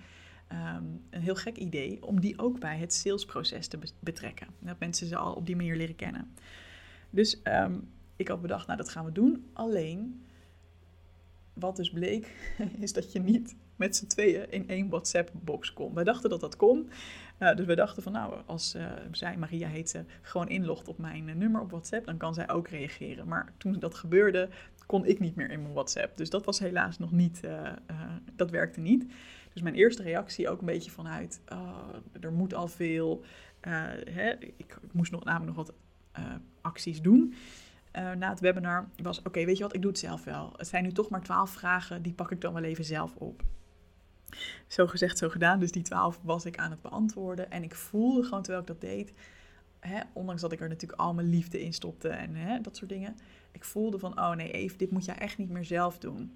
[0.52, 4.48] um, een heel gek idee om die ook bij het salesproces te betrekken.
[4.60, 6.32] Dat mensen ze al op die manier leren kennen.
[7.10, 9.50] Dus um, ik had bedacht, nou dat gaan we doen.
[9.54, 10.26] Alleen,
[11.54, 15.94] wat dus bleek, is dat je niet met z'n tweeën in één WhatsApp-box kon.
[15.94, 16.90] Wij dachten dat dat kon.
[17.40, 20.98] Uh, dus we dachten van nou, als uh, zij, Maria heet ze, gewoon inlogt op
[20.98, 23.28] mijn uh, nummer op WhatsApp, dan kan zij ook reageren.
[23.28, 24.50] Maar toen dat gebeurde,
[24.86, 26.18] kon ik niet meer in mijn WhatsApp.
[26.18, 27.42] Dus dat was helaas nog niet,
[28.36, 29.06] dat werkte niet.
[29.54, 31.88] Dus mijn eerste reactie ook een beetje vanuit, oh,
[32.20, 33.24] er moet al veel.
[34.10, 35.76] Hè, ik, ik, moest nog, namelijk nog wat
[36.62, 37.34] acties doen.
[37.92, 40.54] Na het webinar was, oké, weet je wat, ik doe het zelf wel.
[40.58, 43.44] Het zijn nu toch maar twaalf vragen, die pak ik dan wel even zelf op.
[44.68, 45.60] Zo gezegd, zo gedaan.
[45.60, 47.52] Dus die twaalf was ik aan het beantwoorden.
[47.52, 49.14] En ik voelde gewoon, terwijl ik dat deed,
[49.80, 52.90] hè, ondanks dat ik er natuurlijk al mijn liefde in stopte en hè, dat soort
[52.90, 53.16] dingen.
[53.52, 56.32] Ik voelde van, oh nee, even, dit moet jij echt niet meer zelf doen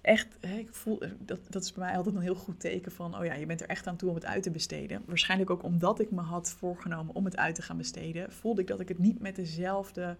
[0.00, 2.92] echt, hè, ik voel, eh, dat, dat is bij mij altijd een heel goed teken
[2.92, 5.02] van, oh ja, je bent er echt aan toe om het uit te besteden.
[5.06, 8.66] Waarschijnlijk ook omdat ik me had voorgenomen om het uit te gaan besteden, voelde ik
[8.66, 10.16] dat ik het niet met dezelfde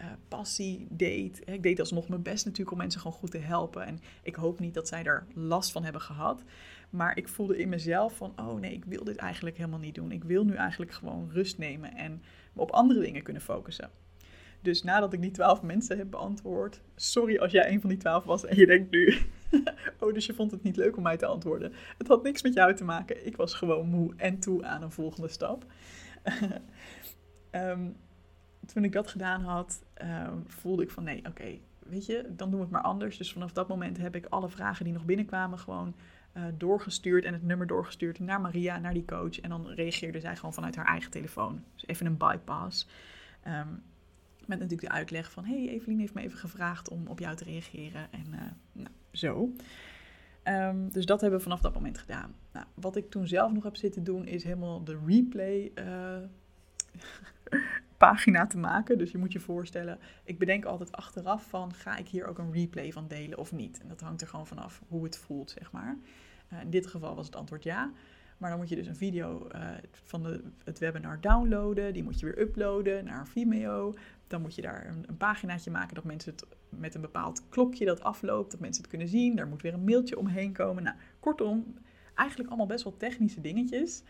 [0.00, 1.42] uh, passie deed.
[1.44, 3.86] Ik deed alsnog mijn best natuurlijk om mensen gewoon goed te helpen.
[3.86, 6.42] En ik hoop niet dat zij er last van hebben gehad.
[6.90, 10.12] Maar ik voelde in mezelf van, oh nee, ik wil dit eigenlijk helemaal niet doen.
[10.12, 12.22] Ik wil nu eigenlijk gewoon rust nemen en
[12.54, 13.90] op andere dingen kunnen focussen.
[14.62, 18.24] Dus nadat ik die twaalf mensen heb beantwoord, sorry als jij een van die twaalf
[18.24, 19.16] was en je denkt nu,
[20.00, 21.72] oh, dus je vond het niet leuk om mij te antwoorden.
[21.98, 23.26] Het had niks met jou te maken.
[23.26, 25.64] Ik was gewoon moe en toe aan een volgende stap.
[27.50, 27.96] um,
[28.66, 32.58] toen ik dat gedaan had, um, voelde ik van nee, oké, weet je, dan doen
[32.58, 33.16] we het maar anders.
[33.16, 35.94] Dus vanaf dat moment heb ik alle vragen die nog binnenkwamen gewoon
[36.36, 39.40] uh, doorgestuurd en het nummer doorgestuurd naar Maria, naar die coach.
[39.40, 41.64] En dan reageerde zij gewoon vanuit haar eigen telefoon.
[41.74, 42.88] Dus even een bypass.
[43.46, 43.82] Um,
[44.46, 47.44] met natuurlijk de uitleg van: hey, Evelien heeft me even gevraagd om op jou te
[47.44, 48.12] reageren.
[48.12, 48.40] En uh,
[48.72, 49.52] nou, zo.
[50.44, 52.34] Um, dus dat hebben we vanaf dat moment gedaan.
[52.52, 56.16] Nou, wat ik toen zelf nog heb zitten doen, is helemaal de replay uh,
[58.08, 58.98] pagina te maken.
[58.98, 62.52] Dus je moet je voorstellen, ik bedenk altijd achteraf van, ga ik hier ook een
[62.52, 63.80] replay van delen of niet?
[63.80, 65.96] En dat hangt er gewoon vanaf hoe het voelt, zeg maar.
[66.52, 67.92] Uh, in dit geval was het antwoord ja.
[68.38, 71.92] Maar dan moet je dus een video uh, van de, het webinar downloaden.
[71.92, 73.94] Die moet je weer uploaden naar Vimeo.
[74.26, 77.84] Dan moet je daar een, een paginaatje maken dat mensen het met een bepaald klokje
[77.84, 79.36] dat afloopt, dat mensen het kunnen zien.
[79.36, 80.82] Daar moet weer een mailtje omheen komen.
[80.82, 81.74] Nou, kortom,
[82.14, 84.02] eigenlijk allemaal best wel technische dingetjes.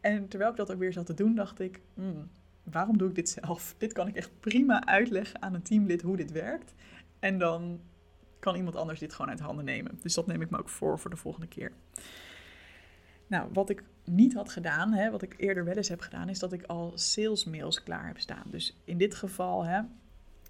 [0.00, 2.28] En terwijl ik dat ook weer zat te doen, dacht ik, hmm,
[2.70, 3.74] waarom doe ik dit zelf?
[3.78, 6.74] Dit kan ik echt prima uitleggen aan een teamlid hoe dit werkt.
[7.18, 7.80] En dan
[8.38, 9.98] kan iemand anders dit gewoon uit handen nemen.
[10.02, 11.72] Dus dat neem ik me ook voor voor de volgende keer.
[13.26, 16.38] Nou, wat ik niet had gedaan, hè, wat ik eerder wel eens heb gedaan, is
[16.38, 18.44] dat ik al salesmails klaar heb staan.
[18.46, 19.80] Dus in dit geval hè,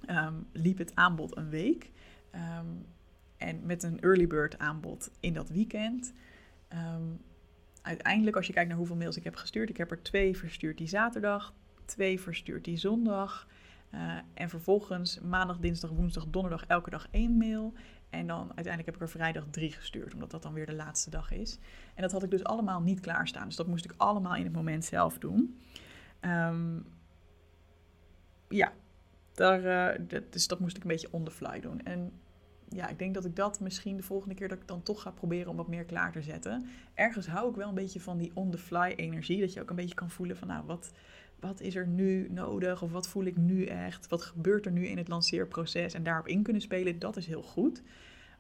[0.07, 1.91] ehm, liep het aanbod een week.
[2.31, 2.67] Ehm,
[3.37, 6.13] en met een early bird aanbod in dat weekend.
[6.69, 7.03] Ehm,
[7.83, 10.79] uiteindelijk, als je kijkt naar hoeveel mails ik heb gestuurd, ik heb er twee verstuurd
[10.79, 11.55] die zaterdag,
[11.91, 13.47] twee verstuurd die zondag.
[13.95, 17.73] Uh, en vervolgens maandag, dinsdag, woensdag, donderdag elke dag één mail.
[18.11, 21.11] En dan uiteindelijk heb ik er vrijdag drie gestuurd, omdat dat dan weer de laatste
[21.11, 21.59] dag is.
[21.95, 23.47] En dat had ik dus allemaal niet klaarstaan.
[23.47, 25.61] Dus dat moest ik allemaal in het moment zelf doen.
[26.21, 26.87] Um,
[28.49, 28.73] ja,
[29.35, 31.83] daar, uh, dat, dus dat moest ik een beetje on the fly doen.
[31.83, 32.13] En
[32.69, 35.11] ja, ik denk dat ik dat misschien de volgende keer dat ik dan toch ga
[35.11, 36.67] proberen om wat meer klaar te zetten.
[36.95, 39.41] Ergens hou ik wel een beetje van die on the fly energie.
[39.41, 40.93] Dat je ook een beetje kan voelen van nou, wat,
[41.41, 42.83] wat is er nu nodig?
[42.83, 44.09] Of wat voel ik nu echt?
[44.09, 45.95] Wat gebeurt er nu in het lanceerproces?
[45.95, 47.83] En daarop in kunnen spelen, dat is heel goed.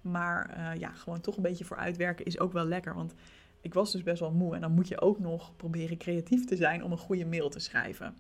[0.01, 2.95] Maar uh, ja, gewoon toch een beetje voor uitwerken is ook wel lekker.
[2.95, 3.15] Want
[3.61, 4.55] ik was dus best wel moe.
[4.55, 7.59] En dan moet je ook nog proberen creatief te zijn om een goede mail te
[7.59, 8.17] schrijven.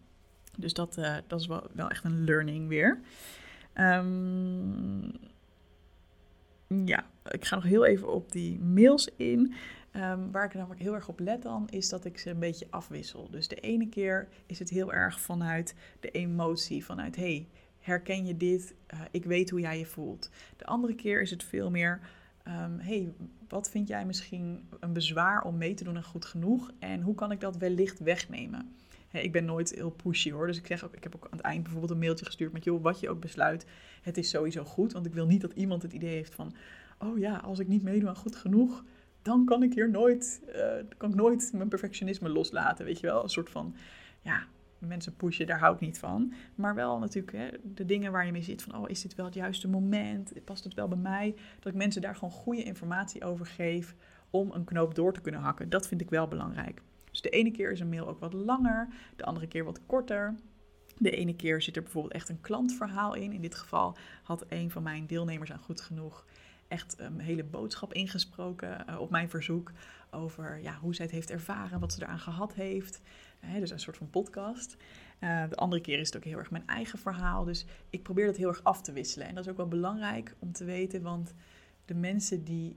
[0.56, 3.00] Dus dat, uh, dat is wel, echt een learning weer.
[3.74, 5.12] Um,
[6.84, 9.54] ja, ik ga nog heel even op die mails in.
[9.96, 12.66] Um, waar ik namelijk heel erg op let dan, is dat ik ze een beetje
[12.70, 13.30] afwissel.
[13.30, 17.48] Dus de ene keer is het heel erg vanuit de emotie, vanuit hey,
[17.80, 18.74] herken je dit?
[18.94, 20.30] Uh, ik weet hoe jij je voelt.
[20.56, 22.00] De andere keer is het veel meer,
[22.46, 23.12] um, hey,
[23.48, 26.70] wat vind jij misschien een bezwaar om mee te doen en goed genoeg?
[26.78, 28.74] En hoe kan ik dat wellicht wegnemen?
[29.12, 30.46] Ik ben nooit heel pushy hoor.
[30.46, 32.64] Dus ik zeg ook, ik heb ook aan het eind bijvoorbeeld een mailtje gestuurd met
[32.64, 33.66] joh, wat je ook besluit,
[34.02, 34.92] het is sowieso goed.
[34.92, 36.54] Want ik wil niet dat iemand het idee heeft van,
[36.98, 38.84] oh ja, als ik niet meedoe aan goed genoeg,
[39.22, 40.54] dan kan ik hier nooit, uh,
[40.96, 42.84] kan ik nooit mijn perfectionisme loslaten.
[42.84, 43.74] Weet je wel, een soort van,
[44.20, 44.46] ja,
[44.78, 46.32] mensen pushen, daar hou ik niet van.
[46.54, 49.26] Maar wel natuurlijk hè, de dingen waar je mee zit van, oh, is dit wel
[49.26, 50.32] het juiste moment?
[50.44, 51.34] Past het wel bij mij?
[51.58, 53.94] Dat ik mensen daar gewoon goede informatie over geef
[54.30, 55.68] om een knoop door te kunnen hakken.
[55.68, 56.82] Dat vind ik wel belangrijk.
[57.10, 60.34] Dus de ene keer is een mail ook wat langer, de andere keer wat korter.
[60.98, 63.32] De ene keer zit er bijvoorbeeld echt een klantverhaal in.
[63.32, 66.24] In dit geval had een van mijn deelnemers aan Goed Genoeg
[66.70, 69.72] echt een hele boodschap ingesproken uh, op mijn verzoek
[70.10, 73.00] over ja, hoe zij het heeft ervaren, wat ze eraan gehad heeft.
[73.58, 74.76] Dus een soort van podcast.
[75.20, 77.44] Uh, de andere keer is het ook heel erg mijn eigen verhaal.
[77.44, 79.28] Dus ik probeer dat heel erg af te wisselen.
[79.28, 81.34] En dat is ook wel belangrijk om te weten, want
[81.84, 82.76] de mensen die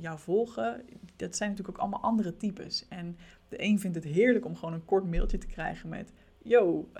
[0.00, 0.84] jou volgen,
[1.16, 2.88] dat zijn natuurlijk ook allemaal andere types.
[2.88, 3.16] En
[3.48, 6.90] de een vindt het heerlijk om gewoon een kort mailtje te krijgen met: Yo,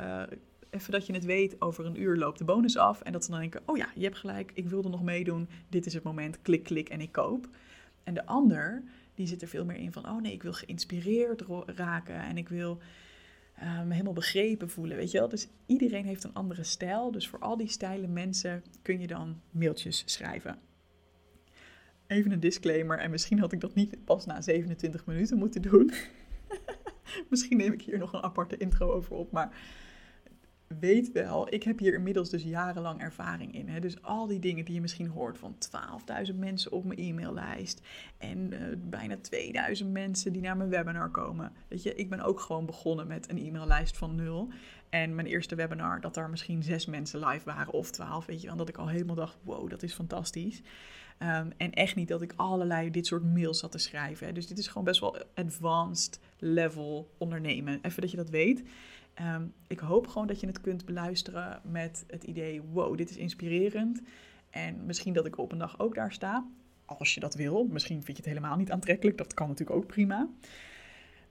[0.70, 3.00] even dat je het weet, over een uur loopt de bonus af.
[3.00, 5.48] En dat ze dan denken, oh ja, je hebt gelijk, ik wilde nog meedoen.
[5.68, 7.48] Dit is het moment, klik, klik en ik koop.
[8.02, 8.82] En de ander,
[9.14, 12.48] die zit er veel meer in van, oh nee, ik wil geïnspireerd raken en ik
[12.48, 12.78] wil
[13.62, 15.28] uh, me helemaal begrepen voelen, weet je wel.
[15.28, 17.10] Dus iedereen heeft een andere stijl.
[17.10, 20.58] Dus voor al die stijlen mensen kun je dan mailtjes schrijven.
[22.06, 25.92] Even een disclaimer, en misschien had ik dat niet pas na 27 minuten moeten doen.
[27.30, 29.56] misschien neem ik hier nog een aparte intro over op, maar
[30.78, 33.68] weet wel, ik heb hier inmiddels dus jarenlang ervaring in.
[33.68, 33.80] Hè?
[33.80, 35.56] Dus al die dingen die je misschien hoort van
[36.30, 37.80] 12.000 mensen op mijn e-maillijst
[38.18, 41.52] en uh, bijna 2000 mensen die naar mijn webinar komen.
[41.68, 44.48] Weet je, ik ben ook gewoon begonnen met een e-maillijst van nul.
[44.88, 48.48] En mijn eerste webinar, dat daar misschien zes mensen live waren of twaalf, weet je,
[48.48, 50.62] en dat ik al helemaal dacht, wow, dat is fantastisch.
[51.22, 54.26] Um, en echt niet dat ik allerlei dit soort mails zat te schrijven.
[54.26, 54.32] Hè.
[54.32, 57.78] Dus dit is gewoon best wel advanced level ondernemen.
[57.82, 58.62] Even dat je dat weet.
[59.20, 63.16] Um, ik hoop gewoon dat je het kunt beluisteren met het idee: wow, dit is
[63.16, 64.02] inspirerend.
[64.50, 66.46] En misschien dat ik op een dag ook daar sta.
[66.84, 67.66] Als je dat wil.
[67.66, 69.18] Misschien vind je het helemaal niet aantrekkelijk.
[69.18, 70.28] Dat kan natuurlijk ook prima.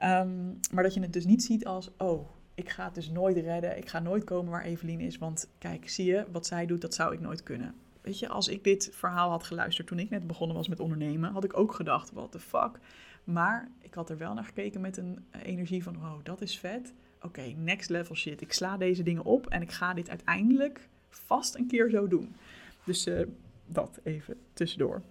[0.04, 3.38] Um, maar dat je het dus niet ziet als: oh, ik ga het dus nooit
[3.38, 3.78] redden.
[3.78, 5.18] Ik ga nooit komen waar Evelien is.
[5.18, 7.76] Want kijk, zie je, wat zij doet, dat zou ik nooit kunnen.
[8.02, 11.32] Weet je, als ik dit verhaal had geluisterd toen ik net begonnen was met ondernemen,
[11.32, 12.80] had ik ook gedacht: what the fuck.
[13.24, 16.94] Maar ik had er wel naar gekeken met een energie van: wow, dat is vet
[17.22, 18.42] oké, next level shit.
[18.42, 22.36] Ik sla deze dingen op en ik ga dit uiteindelijk vast een keer zo doen.
[22.84, 23.28] Dus uh,
[23.66, 25.02] dat even tussendoor.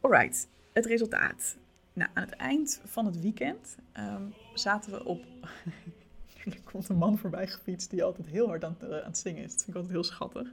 [0.00, 1.56] Alright, het resultaat.
[1.92, 5.24] Nou, aan het eind van het weekend um, zaten we op.
[6.44, 9.50] er komt een man voorbij gefietst die altijd heel hard aan het, het zingen is.
[9.50, 10.48] Dat vind ik altijd heel schattig.
[10.48, 10.52] Uh,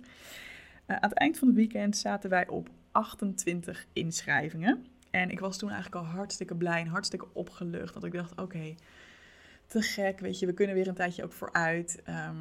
[0.95, 4.85] aan het eind van het weekend zaten wij op 28 inschrijvingen.
[5.09, 7.93] En ik was toen eigenlijk al hartstikke blij en hartstikke opgelucht.
[7.93, 8.75] Dat ik dacht, oké,
[9.75, 12.01] te gek, weet je, we kunnen weer een tijdje ook vooruit.
[12.03, 12.35] Ehm,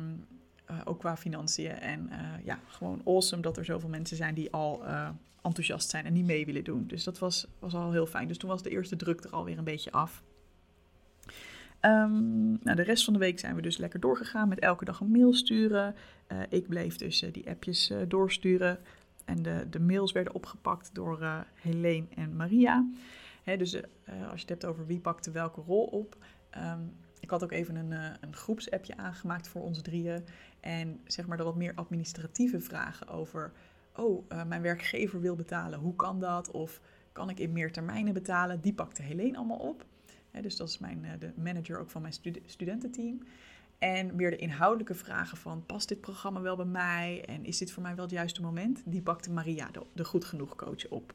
[0.65, 1.71] eh, ook qua financiën.
[1.71, 5.09] En eh, ja, gewoon awesome dat er zoveel mensen zijn die al uh,
[5.43, 6.87] enthousiast zijn en die mee willen doen.
[6.87, 8.29] Dus dat was, was al heel fijn.
[8.29, 10.23] Dus toen was de eerste druk er alweer een beetje af.
[11.81, 15.01] Um, nou, de rest van de week zijn we dus lekker doorgegaan met elke dag
[15.01, 15.95] een mail sturen.
[16.49, 18.79] ik bleef dus die appjes doorsturen.
[19.25, 22.89] En de, de mails werden opgepakt door Helene en Maria.
[23.43, 23.75] Hè, dus
[24.31, 26.17] als je het hebt over wie pakte welke rol op.
[26.57, 26.93] Um,
[27.25, 30.25] ik had ook even een, uh, een groepsappje aangemaakt voor ons drieën.
[30.61, 33.53] En zeg maar de wat meer administratieve vragen over...
[33.97, 36.51] Oh, mijn werkgever wil betalen, hoe kan dat?
[36.51, 36.81] Of
[37.13, 38.61] kan ik in meer termijnen betalen?
[38.61, 39.85] Die pakte Helene allemaal op.
[40.41, 43.19] Dus dat is mijn, de manager ook van mijn stud studententeam.
[43.79, 47.25] En meer de inhoudelijke vragen van, past dit programma wel bij mij?
[47.27, 48.83] En is dit voor mij wel het juiste moment?
[48.85, 51.15] Die pakte Maria, de Goed Genoeg coach, op.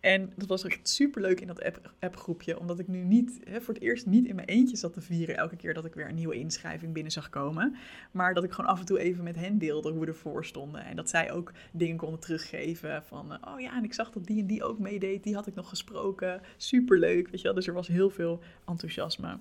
[0.00, 3.60] En dat was echt super leuk in dat app, appgroepje, omdat ik nu niet, hè,
[3.60, 6.08] voor het eerst niet in mijn eentje zat te vieren elke keer dat ik weer
[6.08, 7.76] een nieuwe inschrijving binnen zag komen.
[8.12, 10.84] Maar dat ik gewoon af en toe even met hen deelde hoe we ervoor stonden.
[10.84, 14.26] En dat zij ook dingen konden teruggeven van, eh, oh ja, en ik zag dat
[14.26, 16.40] die en die ook meedeed, die had ik nog gesproken.
[16.56, 17.54] Super leuk, weet je wel.
[17.54, 19.38] Dus er was heel veel enthousiasme.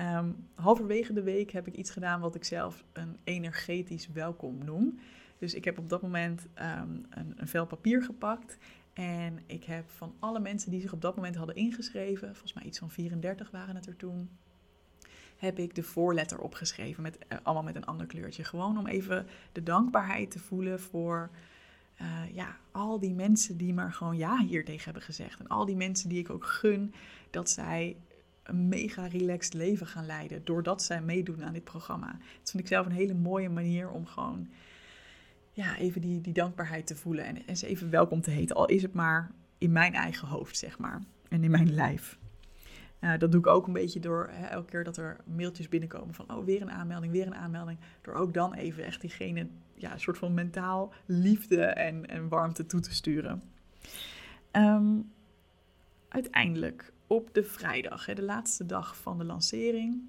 [0.00, 4.98] Um, halverwege de week heb ik iets gedaan wat ik zelf een energetisch welkom noem.
[5.38, 6.46] Dus ik heb op dat moment
[6.82, 8.58] um, een, een vel papier gepakt.
[8.92, 12.64] En ik heb van alle mensen die zich op dat moment hadden ingeschreven, volgens mij
[12.64, 14.30] iets van 34 waren het er toen,
[15.36, 18.44] heb ik de voorletter opgeschreven, met, uh, allemaal met een ander kleurtje.
[18.44, 21.30] Gewoon om even de dankbaarheid te voelen voor
[22.00, 25.40] uh, ja, al die mensen die maar gewoon ja hier tegen hebben gezegd.
[25.40, 26.94] En al die mensen die ik ook gun
[27.30, 27.96] dat zij
[28.42, 30.44] een mega relaxed leven gaan leiden.
[30.44, 32.18] Doordat zij meedoen aan dit programma.
[32.38, 34.48] Dat vind ik zelf een hele mooie manier om gewoon
[35.52, 37.46] ja, even die, die dankbaarheid te voelen.
[37.46, 38.56] En, ze even welkom te heten.
[38.56, 41.02] Al is het maar in mijn eigen hoofd, zeg maar.
[41.28, 42.18] En in mijn lijf.
[43.18, 46.34] Dat doe ik ook een beetje door hè, elke keer dat er mailtjes binnenkomen van
[46.34, 47.78] oh, weer een aanmelding, weer een aanmelding.
[48.02, 52.66] Door ook dan even echt diegene ja, een soort van mentaal liefde en, en warmte
[52.66, 53.42] toe te sturen.
[54.52, 55.12] Um,
[56.08, 60.02] uiteindelijk op de vrijdag, hè, de laatste dag van de lancering,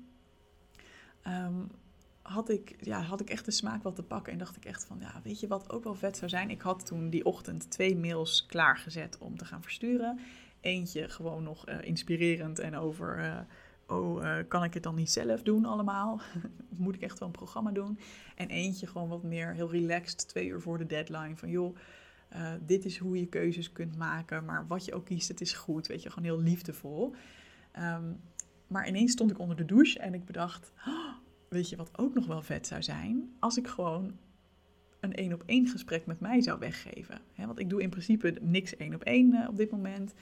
[1.28, 1.72] um,
[2.24, 4.34] had, ik, ja, had ik echt de smaak wat te pakken.
[4.34, 6.50] En dacht ik echt van, ja, weet je wat ook wel vet zou zijn?
[6.50, 10.20] Ik had toen die ochtend twee mails klaargezet om te gaan versturen.
[10.62, 13.40] Eentje gewoon nog uh, inspirerend en over, uh,
[13.88, 16.22] oh, uh, kan ik het dan niet zelf doen allemaal?
[16.70, 18.00] Moet ik echt wel een programma doen?
[18.36, 21.38] En eentje gewoon wat meer heel relaxed, twee uur voor de deadline.
[21.38, 21.78] Van joh,
[22.66, 25.88] dit is hoe je keuzes kunt maken, maar wat je ook kiest, het is goed.
[25.88, 27.14] Weet je, gewoon heel liefdevol.
[27.80, 28.22] Um,
[28.68, 30.72] maar ineens stond ik onder de douche en ik bedacht,
[31.54, 33.36] weet je wat ook nog wel vet zou zijn?
[33.40, 34.18] Als ik gewoon
[35.00, 37.22] een één op één gesprek met mij zou weggeven.
[37.36, 40.14] Want ik doe in principe niks één op één op dit moment.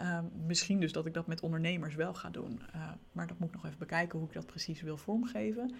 [0.00, 2.60] Uh, misschien dus dat ik dat met ondernemers wel ga doen.
[2.74, 5.70] Uh, maar dat moet ik nog even bekijken hoe ik dat precies wil vormgeven.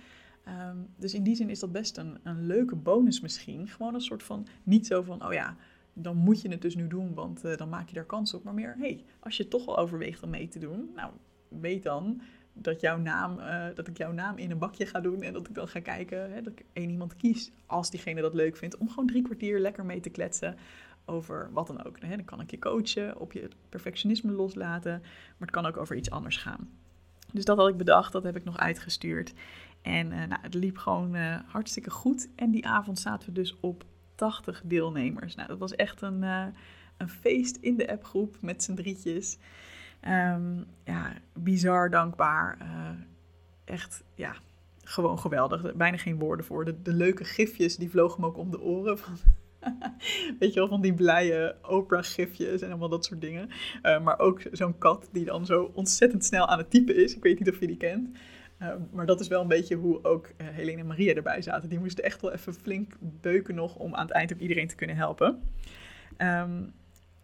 [0.49, 3.69] Um, dus in die zin is dat best een, een leuke bonus misschien.
[3.69, 5.57] Gewoon een soort van, niet zo van, oh ja,
[5.93, 8.45] dan moet je het dus nu doen, want uh, dan maak je daar kans op.
[8.45, 11.13] Maar meer, hey, als je toch al overweegt om mee te doen, nou,
[11.49, 12.21] weet dan
[12.63, 15.49] dat, jouw naam, uh, dat ik jouw naam in een bakje ga doen en dat
[15.49, 18.77] ik dan ga kijken, hè, dat ik één iemand kies, als diegene dat leuk vindt,
[18.77, 20.57] om gewoon drie kwartier lekker mee te kletsen
[21.05, 22.01] over wat dan ook.
[22.01, 22.17] Hè.
[22.17, 26.11] Dan kan ik je coachen, op je perfectionisme loslaten, maar het kan ook over iets
[26.11, 26.71] anders gaan.
[27.33, 29.33] Dus dat had ik bedacht, dat heb ik nog uitgestuurd.
[29.83, 32.29] En uh, nou, het liep gewoon uh, hartstikke goed.
[32.35, 35.35] En die avond zaten we dus op 80 deelnemers.
[35.35, 36.23] Nou, dat was echt een,
[36.97, 39.39] een feest in de appgroep met z'n drietjes.
[40.01, 42.59] Um, ja, bizar dankbaar.
[43.65, 44.35] echt, ja,
[44.89, 45.75] gewoon geweldig.
[45.75, 46.65] Bijna geen woorden voor.
[46.65, 48.99] De, leuke gifjes, die vlogen me ook om de oren.
[49.03, 49.17] Van,
[50.39, 53.49] Weet je wel, van die blije Oprah-gifjes en allemaal dat soort dingen.
[53.83, 57.17] Uh, maar ook zo'n kat die dan zo ontzettend snel aan het typen is.
[57.17, 58.19] Ik weet niet of je die kent.
[58.63, 61.69] Uh, maar dat is wel een beetje hoe ook uh, Helene en Maria erbij zaten.
[61.69, 64.75] Die moesten echt wel even flink beuken nog om aan het eind ook iedereen te
[64.75, 65.43] kunnen helpen.
[66.19, 66.73] Um,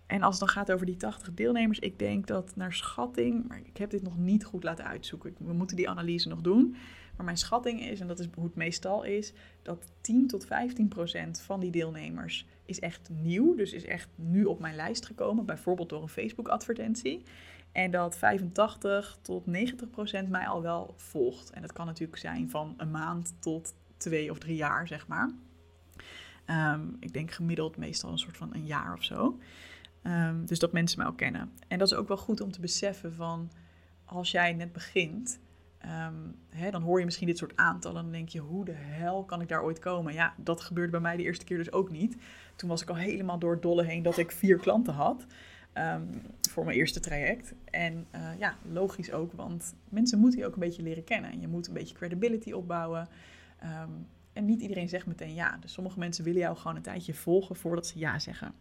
[0.06, 3.60] en als het dan gaat over die 80 deelnemers, ik denk dat naar schatting, maar
[3.64, 5.34] ik heb dit nog niet goed laten uitzoeken.
[5.38, 6.76] We moeten die analyse nog doen.
[7.16, 10.88] Maar mijn schatting is, en dat is hoe het meestal is, dat 10 tot 15
[10.88, 13.54] procent van die deelnemers is echt nieuw.
[13.54, 17.22] Dus is echt nu op mijn lijst gekomen, bijvoorbeeld door een Facebook-advertentie.
[17.72, 21.50] En dat 85 tot 90 procent mij al wel volgt.
[21.50, 25.30] En dat kan natuurlijk zijn van een maand tot twee of drie jaar, zeg maar.
[26.46, 29.38] Um, ik denk gemiddeld meestal een soort van een jaar of zo.
[30.06, 31.50] Um, dus dat mensen mij al kennen.
[31.68, 33.50] En dat is ook wel goed om te beseffen van
[34.04, 35.40] als jij net begint,
[36.08, 38.72] um, hè, dan hoor je misschien dit soort aantallen en dan denk je, hoe de
[38.72, 40.12] hel kan ik daar ooit komen?
[40.12, 42.16] Ja, dat gebeurde bij mij de eerste keer dus ook niet.
[42.56, 45.26] Toen was ik al helemaal door het dolle heen dat ik vier klanten had.
[45.72, 46.02] ehm,
[46.50, 47.54] voor mijn eerste traject.
[47.64, 51.30] En eh, ja, logisch ook, want mensen moeten je ook een beetje leren kennen.
[51.30, 53.08] En je moet een beetje credibility opbouwen.
[53.58, 53.90] Ehm,
[54.32, 55.56] en niet iedereen zegt meteen ja.
[55.60, 58.54] Dus sommige mensen willen jou gewoon een tijdje volgen voordat ze ja zeggen.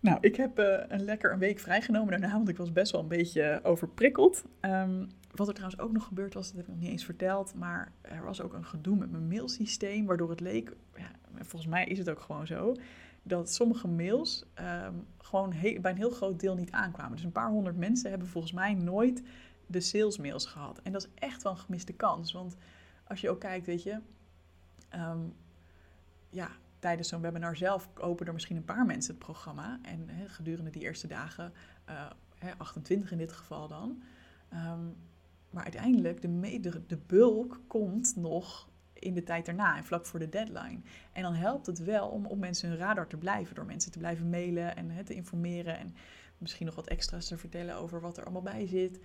[0.00, 3.00] Nou, ik heb uh, een lekker een week vrijgenomen daarna, want ik was best wel
[3.00, 4.44] een beetje overprikkeld.
[4.60, 7.54] Um, wat er trouwens ook nog gebeurd was, dat heb ik nog niet eens verteld,
[7.54, 11.84] maar er was ook een gedoe met mijn mailsysteem, waardoor het leek, ja, volgens mij
[11.84, 12.74] is het ook gewoon zo,
[13.22, 14.44] dat sommige mails
[14.86, 17.16] um, gewoon bij een heel groot deel niet aankwamen.
[17.16, 19.22] Dus een paar honderd mensen hebben volgens mij nooit
[19.66, 20.80] de salesmails gehad.
[20.82, 22.56] En dat is echt wel een gemiste kans, want
[23.04, 23.98] als je ook kijkt, weet je,
[24.94, 25.34] um,
[26.30, 26.48] ja,
[26.80, 29.78] tijdens zo'n webinar zelf openen er misschien een paar mensen het programma.
[29.82, 31.52] En gedurende die eerste dagen,
[31.88, 34.02] uh, he, 28 in dit geval dan.
[34.52, 34.96] Um,
[35.50, 40.18] maar uiteindelijk, de, de, de bulk komt nog in de tijd daarna en vlak voor
[40.18, 40.80] de deadline.
[41.12, 43.54] En dan helpt het wel om op mensen hun radar te blijven.
[43.54, 45.78] Door mensen te blijven mailen en te informeren.
[45.78, 45.94] En
[46.38, 49.00] misschien nog wat extra's te vertellen over wat er allemaal bij zit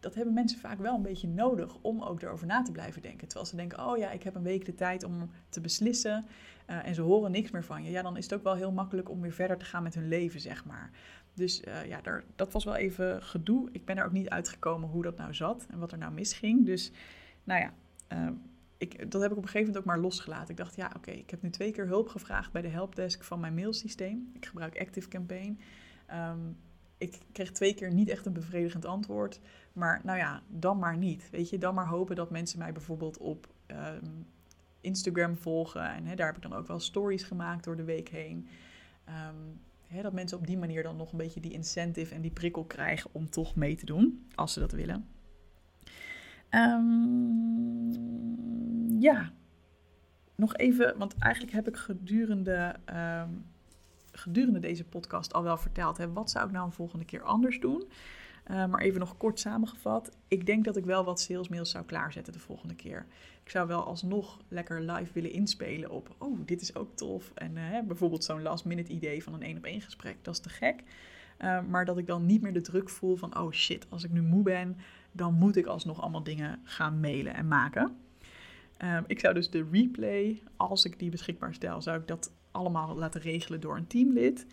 [0.00, 3.26] dat hebben mensen vaak wel een beetje nodig om ook erover na te blijven denken.
[3.28, 6.26] Terwijl ze denken, oh ja, ik heb een week de tijd om te beslissen
[6.70, 7.90] uh, en ze horen niks meer van je.
[7.90, 10.08] Ja, dan is het ook wel heel makkelijk om weer verder te gaan met hun
[10.08, 10.90] leven, zeg maar.
[11.34, 13.68] Dus uh, ja, daar, dat was wel even gedoe.
[13.72, 16.66] Ik ben er ook niet uitgekomen hoe dat nou zat en wat er nou misging.
[16.66, 16.92] Dus
[17.44, 17.72] nou ja,
[18.12, 18.30] uh,
[18.76, 20.50] ik, dat heb ik op een gegeven moment ook maar losgelaten.
[20.50, 23.40] Ik dacht, ja, oké, ik heb nu twee keer hulp gevraagd bij de helpdesk van
[23.40, 24.30] mijn mailsysteem.
[24.34, 25.60] Ik gebruik Active Campaign.
[26.12, 26.56] Um,
[26.98, 29.40] ik kreeg twee keer niet echt een bevredigend antwoord.
[29.72, 31.30] Maar nou ja, dan maar niet.
[31.30, 34.26] Weet je, dan maar hopen dat mensen mij bijvoorbeeld op um,
[34.80, 35.94] Instagram volgen.
[35.94, 38.48] En hè, daar heb ik dan ook wel stories gemaakt door de week heen.
[39.08, 42.30] Um, hè, dat mensen op die manier dan nog een beetje die incentive en die
[42.30, 45.08] prikkel krijgen om toch mee te doen, als ze dat willen.
[46.50, 47.90] Um,
[49.00, 49.32] ja,
[50.34, 52.76] nog even, want eigenlijk heb ik gedurende
[54.12, 55.96] gedurende deze podcast al wel verteld.
[55.96, 57.88] Hè, wat zou ik nou een volgende keer anders doen?
[58.46, 60.16] Maar even nog kort samengevat.
[60.28, 63.06] Ik denk dat ik wel wat salesmails zou klaarzetten de volgende keer.
[63.50, 66.14] Ik zou wel alsnog lekker live willen inspelen op...
[66.18, 67.32] oh, dit is ook tof.
[67.34, 70.16] En uh, bijvoorbeeld zo'n last minute idee van een één op één gesprek.
[70.22, 70.82] Dat is te gek.
[71.38, 73.38] Uh, maar dat ik dan niet meer de druk voel van...
[73.38, 74.76] oh shit, als ik nu moe ben...
[75.12, 77.96] dan moet ik alsnog allemaal dingen gaan mailen en maken.
[79.06, 81.82] ik zou dus de replay, als ik die beschikbaar stel...
[81.82, 84.46] zou ik dat allemaal laten regelen door een teamlid.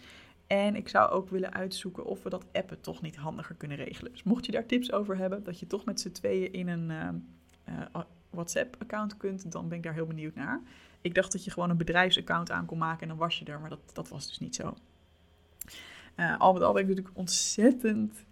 [0.47, 4.11] En ik zou ook willen uitzoeken of we dat appen toch niet handiger kunnen regelen.
[4.11, 6.89] Dus mocht je daar tips over hebben, dat je toch met z'n tweeën in een
[6.89, 10.61] uh, uh, WhatsApp-account kunt, dan ben ik daar heel benieuwd naar.
[11.01, 13.59] Ik dacht dat je gewoon een bedrijfsaccount aan kon maken en dan was je er,
[13.59, 14.73] maar dat, dat was dus niet zo.
[16.15, 18.25] Uh, al met al ben ik natuurlijk ontzettend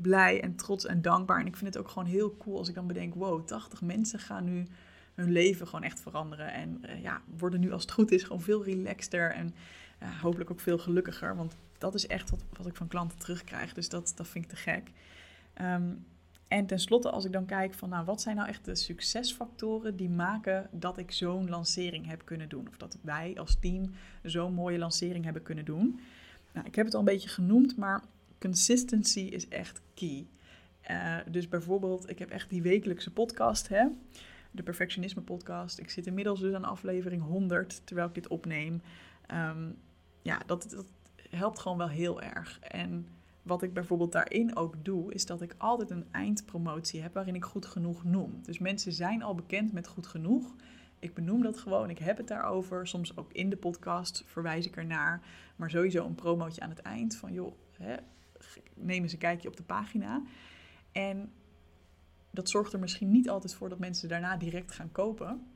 [0.00, 1.40] blij en trots en dankbaar.
[1.40, 4.18] En ik vind het ook gewoon heel cool als ik dan bedenk, wow, 80 mensen
[4.18, 4.66] gaan nu
[5.14, 6.52] hun leven gewoon echt veranderen.
[6.52, 9.54] En uh, ja, worden nu als het goed is gewoon veel relaxter en
[10.02, 11.36] uh, hopelijk ook veel gelukkiger.
[11.36, 13.72] Want dat is echt wat, wat ik van klanten terugkrijg.
[13.72, 14.90] Dus dat, dat vind ik te gek.
[15.60, 16.06] Um,
[16.48, 20.10] en tenslotte, als ik dan kijk van, nou, wat zijn nou echt de succesfactoren die
[20.10, 22.68] maken dat ik zo'n lancering heb kunnen doen?
[22.68, 23.90] Of dat wij als team
[24.22, 26.00] zo'n mooie lancering hebben kunnen doen?
[26.52, 28.02] Nou, ik heb het al een beetje genoemd, maar
[28.38, 30.26] consistency is echt key.
[30.90, 33.86] Uh, dus bijvoorbeeld, ik heb echt die wekelijkse podcast, hè
[34.50, 35.78] de Perfectionisme podcast.
[35.78, 38.82] Ik zit inmiddels dus aan aflevering 100 terwijl ik dit opneem.
[39.34, 39.76] Um,
[40.22, 40.86] ja, dat, dat
[41.30, 42.58] helpt gewoon wel heel erg.
[42.60, 43.08] En
[43.48, 47.44] wat ik bijvoorbeeld daarin ook doe, is dat ik altijd een eindpromotie heb waarin ik
[47.44, 48.42] goed genoeg noem.
[48.42, 50.54] Dus mensen zijn al bekend met goed genoeg.
[50.98, 52.86] Ik benoem dat gewoon, ik heb het daarover.
[52.86, 55.22] Soms ook in de podcast verwijs ik ernaar.
[55.56, 57.96] Maar sowieso een promootje aan het eind van, joh, hè,
[58.74, 60.22] neem eens een kijkje op de pagina.
[60.92, 61.32] En
[62.30, 65.46] dat zorgt er misschien niet altijd voor dat mensen daarna direct gaan kopen.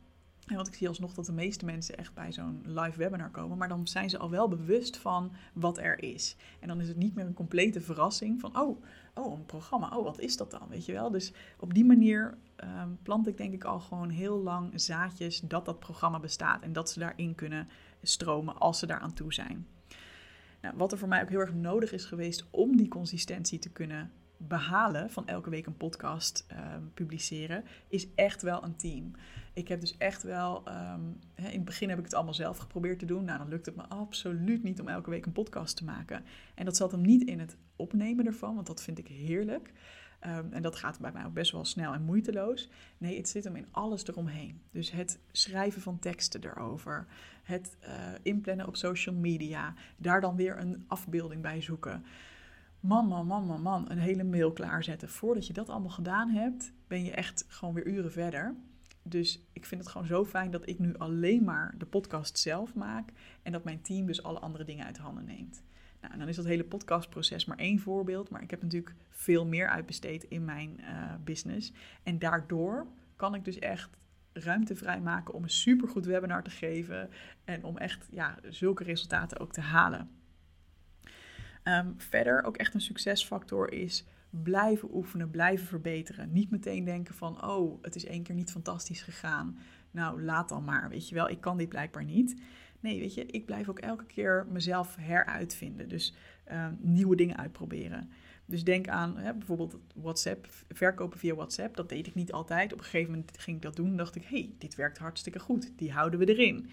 [0.54, 3.58] Want ik zie alsnog dat de meeste mensen echt bij zo'n live webinar komen.
[3.58, 6.36] Maar dan zijn ze al wel bewust van wat er is.
[6.60, 8.82] En dan is het niet meer een complete verrassing van, oh,
[9.14, 11.10] oh een programma, oh, wat is dat dan, weet je wel.
[11.10, 15.64] Dus op die manier um, plant ik denk ik al gewoon heel lang zaadjes dat
[15.64, 16.62] dat programma bestaat.
[16.62, 17.68] En dat ze daarin kunnen
[18.02, 19.66] stromen als ze daar aan toe zijn.
[20.60, 23.70] Nou, wat er voor mij ook heel erg nodig is geweest om die consistentie te
[23.70, 24.10] kunnen
[24.48, 29.10] behalen van elke week een podcast um, publiceren, is echt wel een team.
[29.52, 32.98] Ik heb dus echt wel, um, in het begin heb ik het allemaal zelf geprobeerd
[32.98, 33.24] te doen.
[33.24, 36.24] Nou, dan lukt het me absoluut niet om elke week een podcast te maken.
[36.54, 39.72] En dat zat hem niet in het opnemen ervan, want dat vind ik heerlijk.
[40.26, 42.70] Um, en dat gaat bij mij ook best wel snel en moeiteloos.
[42.98, 44.62] Nee, het zit hem in alles eromheen.
[44.70, 47.06] Dus het schrijven van teksten erover,
[47.42, 47.88] het uh,
[48.22, 52.04] inplannen op social media, daar dan weer een afbeelding bij zoeken
[52.82, 55.08] man, man, man, man, man, een hele mail klaarzetten.
[55.08, 58.54] Voordat je dat allemaal gedaan hebt, ben je echt gewoon weer uren verder.
[59.02, 62.74] Dus ik vind het gewoon zo fijn dat ik nu alleen maar de podcast zelf
[62.74, 63.10] maak
[63.42, 65.62] en dat mijn team dus alle andere dingen uit handen neemt.
[66.00, 68.30] Nou, dan is dat hele podcastproces maar één voorbeeld.
[68.30, 71.72] Maar ik heb natuurlijk veel meer uitbesteed in mijn uh, business.
[72.02, 73.90] En daardoor kan ik dus echt
[74.32, 77.10] ruimte vrijmaken om een supergoed webinar te geven.
[77.44, 80.10] En om echt ja, zulke resultaten ook te halen.
[81.64, 86.32] Um, verder ook echt een succesfactor is blijven oefenen, blijven verbeteren.
[86.32, 89.58] Niet meteen denken van, oh, het is één keer niet fantastisch gegaan.
[89.90, 92.40] Nou, laat dan maar, weet je wel, ik kan dit blijkbaar niet.
[92.80, 95.88] Nee, weet je, ik blijf ook elke keer mezelf heruitvinden.
[95.88, 96.14] Dus
[96.50, 98.10] uh, nieuwe dingen uitproberen.
[98.44, 101.76] Dus denk aan hè, bijvoorbeeld WhatsApp, verkopen via WhatsApp.
[101.76, 102.72] Dat deed ik niet altijd.
[102.72, 105.38] Op een gegeven moment ging ik dat doen en dacht ik, hey, dit werkt hartstikke
[105.38, 105.72] goed.
[105.76, 106.70] Die houden we erin.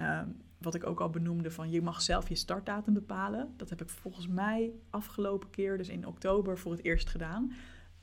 [0.00, 3.54] Um, wat ik ook al benoemde, van je mag zelf je startdatum bepalen.
[3.56, 7.52] Dat heb ik volgens mij afgelopen keer, dus in oktober, voor het eerst gedaan.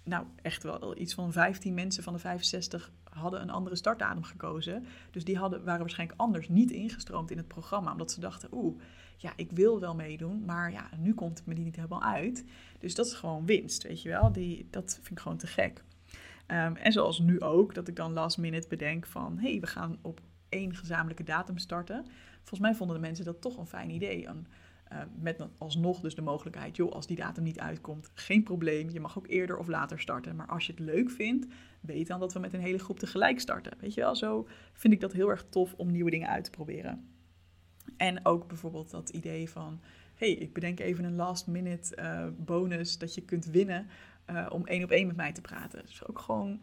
[0.04, 4.86] Nou, echt wel iets van 15 mensen van de 65 hadden een andere startdatum gekozen.
[5.12, 7.92] Dus die hadden, waren waarschijnlijk anders niet ingestroomd in het programma.
[7.92, 8.82] Omdat ze dachten, oeh,
[9.18, 12.46] ja, ik wil wel meedoen, maar ja, nu komt het me niet helemaal uit.
[12.80, 14.32] Dus dat is gewoon winst, weet je wel.
[14.32, 15.84] Die, dat vind ik gewoon te gek.
[16.48, 19.38] Um, en zoals nu ook, dat ik dan last minute bedenk van...
[19.38, 20.22] hé, hey, we gaan op
[20.52, 22.06] één gezamenlijke datum starten.
[22.38, 24.28] Volgens mij vonden de mensen dat toch een fijn idee.
[24.28, 24.48] En,
[24.92, 28.90] uh, met alsnog dus de mogelijkheid, joh, als die datum niet uitkomt, geen probleem.
[28.90, 30.36] Je mag ook eerder of later starten.
[30.36, 31.48] Maar als je het leuk vindt,
[31.82, 33.74] weet dan dat we met een hele groep tegelijk starten.
[33.80, 36.50] Weet je wel, zo vind ik dat heel erg tof om nieuwe dingen uit te
[36.50, 37.10] proberen.
[37.98, 39.82] En ook bijvoorbeeld dat idee van,
[40.16, 43.88] hey, ik bedenk even een last minute uh, bonus dat je kunt winnen
[44.30, 45.86] uh, om één op één met mij te praten.
[45.86, 46.60] Dus ook gewoon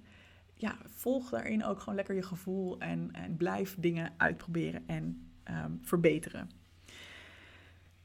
[0.58, 5.78] ja, volg daarin ook gewoon lekker je gevoel en, en blijf dingen uitproberen en um,
[5.82, 6.50] verbeteren.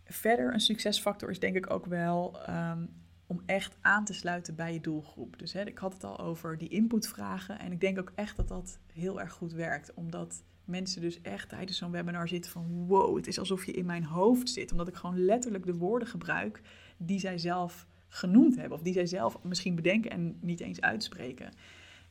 [0.06, 2.90] Verder, een succesfactor is denk ik ook wel um,
[3.28, 5.40] om echt aan te sluiten bij je doelgroep.
[5.40, 8.48] Dus hè, ik had het al over die inputvragen en ik denk ook echt dat
[8.48, 13.16] dat heel erg goed werkt, omdat mensen dus echt tijdens zo'n webinar zitten van wow,
[13.16, 16.62] het is alsof je in mijn hoofd zit, omdat ik gewoon letterlijk de woorden gebruik
[16.98, 21.52] die zij zelf genoemd hebben of die zij zelf misschien bedenken en niet eens uitspreken.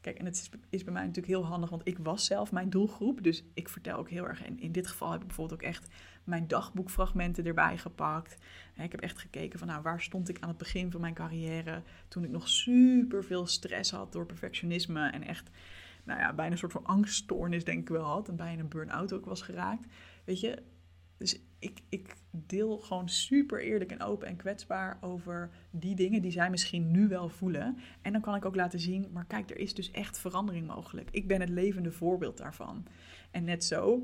[0.02, 2.70] Kijk, en het is, is, bij mij natuurlijk heel handig, want ik was zelf mijn
[2.70, 3.22] doelgroep.
[3.22, 4.44] Dus ik vertel ook heel erg.
[4.44, 5.88] En in dit geval heb ik bijvoorbeeld ook echt
[6.24, 8.36] mijn dagboekfragmenten erbij gepakt.
[8.76, 11.82] Ik heb echt gekeken van, nou, waar stond ik aan het begin van mijn carrière?
[12.08, 15.50] Toen ik nog super veel stress had door perfectionisme en echt,
[16.04, 18.28] nou ja, bijna een soort van angststoornis denk ik wel had.
[18.28, 19.86] En bijna een burn-out ook was geraakt.
[20.24, 20.62] Weet je,
[21.16, 26.30] dus ik, ik deel gewoon super eerlijk en open en kwetsbaar over die dingen die
[26.30, 27.78] zij misschien nu wel voelen.
[28.02, 31.08] En dan kan ik ook laten zien, maar kijk, er is dus echt verandering mogelijk.
[31.10, 32.86] Ik ben het levende voorbeeld daarvan.
[33.30, 34.02] En net zo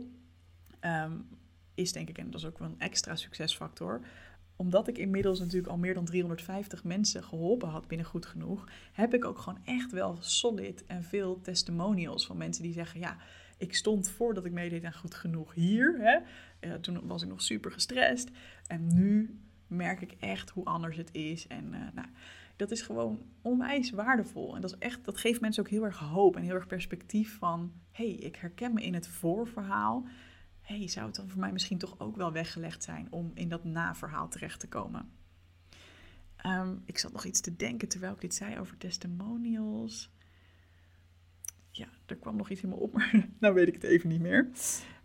[0.81, 1.29] um,
[1.75, 4.01] is denk ik, en dat is ook wel een extra succesfactor,
[4.57, 9.15] omdat ik inmiddels natuurlijk al meer dan 350 mensen geholpen had binnen Goed Genoeg, heb
[9.15, 13.17] ik ook gewoon echt wel solid en veel testimonials van mensen die zeggen, ja,
[13.59, 15.99] ik stond voordat ik meedeed aan Goed Genoeg hier.
[15.99, 16.19] Hè?
[16.69, 18.31] Uh, toen was ik nog super gestrest.
[18.67, 21.47] En nu merk ik echt hoe anders het is.
[21.47, 22.09] En uh, nou,
[22.57, 24.55] dat is gewoon onwijs waardevol.
[24.55, 27.39] En dat, is echt, dat geeft mensen ook heel erg hoop en heel erg perspectief
[27.39, 27.73] van...
[27.91, 30.07] hey, ik herken me in het voorverhaal.
[30.61, 33.07] hey, zou het dan voor mij misschien toch ook wel weggelegd zijn...
[33.11, 35.11] om in dat naverhaal terecht te komen?
[36.47, 40.11] Um, ik zat nog iets te denken terwijl ik dit zei over testimonials
[41.79, 44.21] ja, er kwam nog iets in me op, maar nou weet ik het even niet
[44.21, 44.49] meer.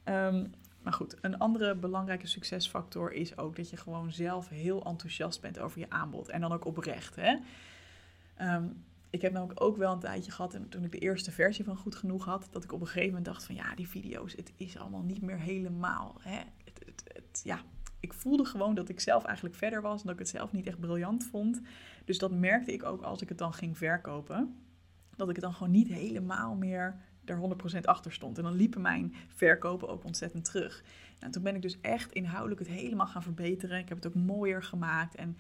[0.06, 0.52] Um,
[0.84, 5.60] maar goed, een andere belangrijke succesfactor is ook dat je gewoon zelf heel enthousiast bent
[5.60, 6.30] over je aanbod.
[6.30, 7.16] En dan ook oprecht.
[7.16, 7.36] Hè?
[8.56, 11.66] Um, ik heb namelijk ook wel een tijdje gehad, en toen ik de eerste versie
[11.66, 14.34] van Goed Genoeg had, dat ik op een gegeven moment dacht van ja, die video's,
[14.36, 16.16] het is allemaal niet meer helemaal.
[16.20, 16.40] Hè?
[16.64, 17.62] Het, het, ja,
[18.00, 20.68] ik voelde gewoon dat ik zelf eigenlijk verder was en dat ik het zelf niet
[20.68, 21.62] echt briljant vond.
[22.06, 24.63] Dus dat merkte ik ook als ik het dan ging verkopen
[25.16, 26.96] dat ik het dan gewoon niet helemaal meer
[27.26, 28.38] er 100% achter stond.
[28.38, 30.84] En dan liepen mijn verkopen ook ontzettend terug.
[31.20, 33.80] En toen ben ik dus echt inhoudelijk het helemaal gaan verbeteren.
[33.80, 35.16] Ik heb het ook mooier gemaakt.
[35.16, 35.38] En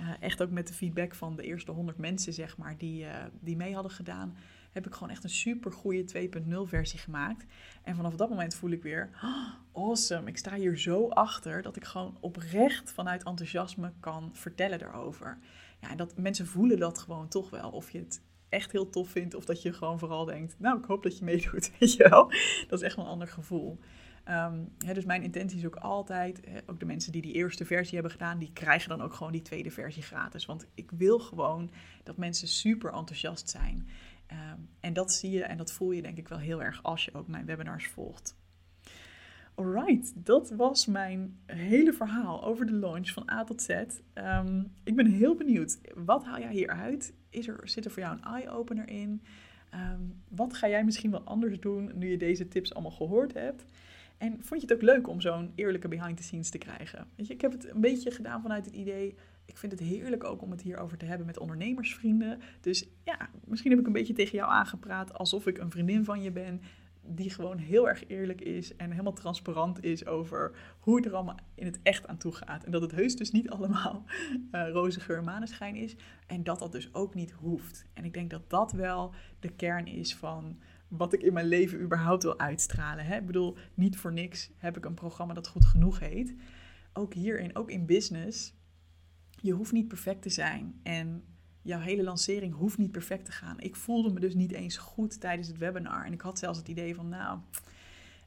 [0.00, 3.14] uh, echt ook met de feedback van de eerste 100 mensen, zeg maar, die, uh,
[3.40, 4.36] die mee hadden gedaan,
[4.72, 7.44] heb ik gewoon echt een super goede 2.0 versie gemaakt.
[7.82, 11.76] En vanaf dat moment voel ik weer, oh, awesome, ik sta hier zo achter dat
[11.76, 15.38] ik gewoon oprecht vanuit enthousiasme kan vertellen daarover.
[15.80, 18.20] Ja, en dat mensen voelen dat gewoon toch wel, of je het
[18.52, 19.34] echt heel tof vindt.
[19.34, 22.32] Of dat je gewoon vooral denkt, nou, ik hoop dat je meedoet, weet je wel.
[22.68, 23.78] Dat is echt wel een ander gevoel.
[24.28, 27.64] Um, hè, dus mijn intentie is ook altijd, hè, ook de mensen die die eerste
[27.64, 30.46] versie hebben gedaan, die krijgen dan ook gewoon die tweede versie gratis.
[30.46, 31.70] Want ik wil gewoon
[32.02, 33.88] dat mensen super enthousiast zijn.
[34.32, 37.04] Um, en dat zie je en dat voel je denk ik wel heel erg als
[37.04, 38.36] je ook mijn webinars volgt.
[39.54, 43.68] Alright, dat was mijn hele verhaal over de launch van A tot Z.
[44.14, 47.14] Um, ik ben heel benieuwd, wat haal jij hieruit?
[47.32, 49.22] Is er, zit er voor jou een eye-opener in?
[49.74, 53.64] Um, wat ga jij misschien wel anders doen nu je deze tips allemaal gehoord hebt?
[54.18, 57.06] En vond je het ook leuk om zo'n eerlijke behind the scenes te krijgen?
[57.16, 59.14] Weet je, ik heb het een beetje gedaan vanuit het idee.
[59.44, 62.40] Ik vind het heerlijk ook om het hierover te hebben met ondernemersvrienden.
[62.60, 66.22] Dus ja, misschien heb ik een beetje tegen jou aangepraat alsof ik een vriendin van
[66.22, 66.60] je ben
[67.06, 71.38] die gewoon heel erg eerlijk is en helemaal transparant is over hoe het er allemaal
[71.54, 72.64] in het echt aan toe gaat.
[72.64, 74.04] En dat het heus dus niet allemaal
[74.52, 75.96] uh, roze geur maneschijn is.
[76.26, 77.84] En dat dat dus ook niet hoeft.
[77.92, 81.80] En ik denk dat dat wel de kern is van wat ik in mijn leven
[81.80, 83.04] überhaupt wil uitstralen.
[83.04, 83.16] Hè?
[83.16, 86.34] Ik bedoel, niet voor niks heb ik een programma dat goed genoeg heet.
[86.92, 88.54] Ook hierin, ook in business,
[89.40, 90.80] je hoeft niet perfect te zijn.
[90.82, 91.24] En
[91.62, 93.60] jouw hele lancering hoeft niet perfect te gaan.
[93.60, 96.04] Ik voelde me dus niet eens goed tijdens het webinar.
[96.04, 97.38] En ik had zelfs het idee van, nou,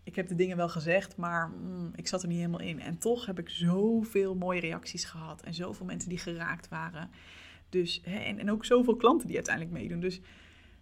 [0.03, 2.79] ik heb de dingen wel gezegd, maar mm, ik zat er niet helemaal in.
[2.79, 7.09] En toch heb ik zoveel mooie reacties gehad en zoveel mensen die geraakt waren.
[7.69, 9.99] Dus, hè, en, ook zoveel klanten die uiteindelijk meedoen.
[9.99, 10.21] Dus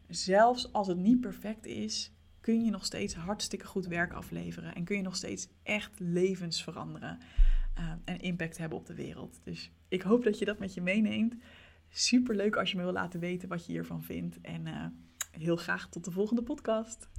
[0.08, 4.76] zelfs als het niet perfect is, kun je nog steeds hartstikke goed werk afleveren.
[4.76, 7.20] En kun je nog steeds echt levens veranderen
[7.80, 9.40] uh, en impact hebben op de wereld.
[9.44, 11.36] Dus ik hoop dat je dat met je meeneemt.
[11.96, 14.42] Super leuk als je me wil laten weten wat je hiervan vindt.
[14.42, 14.86] En uh,
[15.32, 17.10] heel graag tot de volgende podcast.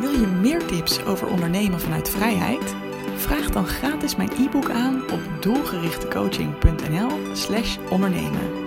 [0.00, 2.74] Wil je meer tips over ondernemen vanuit vrijheid?
[3.16, 8.66] Vraag dan gratis mijn e-book aan op doelgerichtecoaching.nl/slash ondernemen.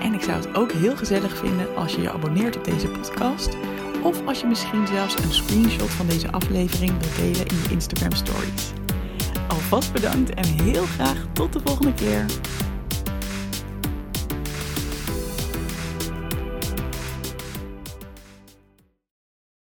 [0.00, 3.56] En ik zou het ook heel gezellig vinden als je je abonneert op deze podcast
[4.04, 8.12] of als je misschien zelfs een screenshot van deze aflevering wilt delen in je Instagram
[8.12, 8.72] stories.
[9.48, 12.24] Alvast bedankt en heel graag tot de volgende keer.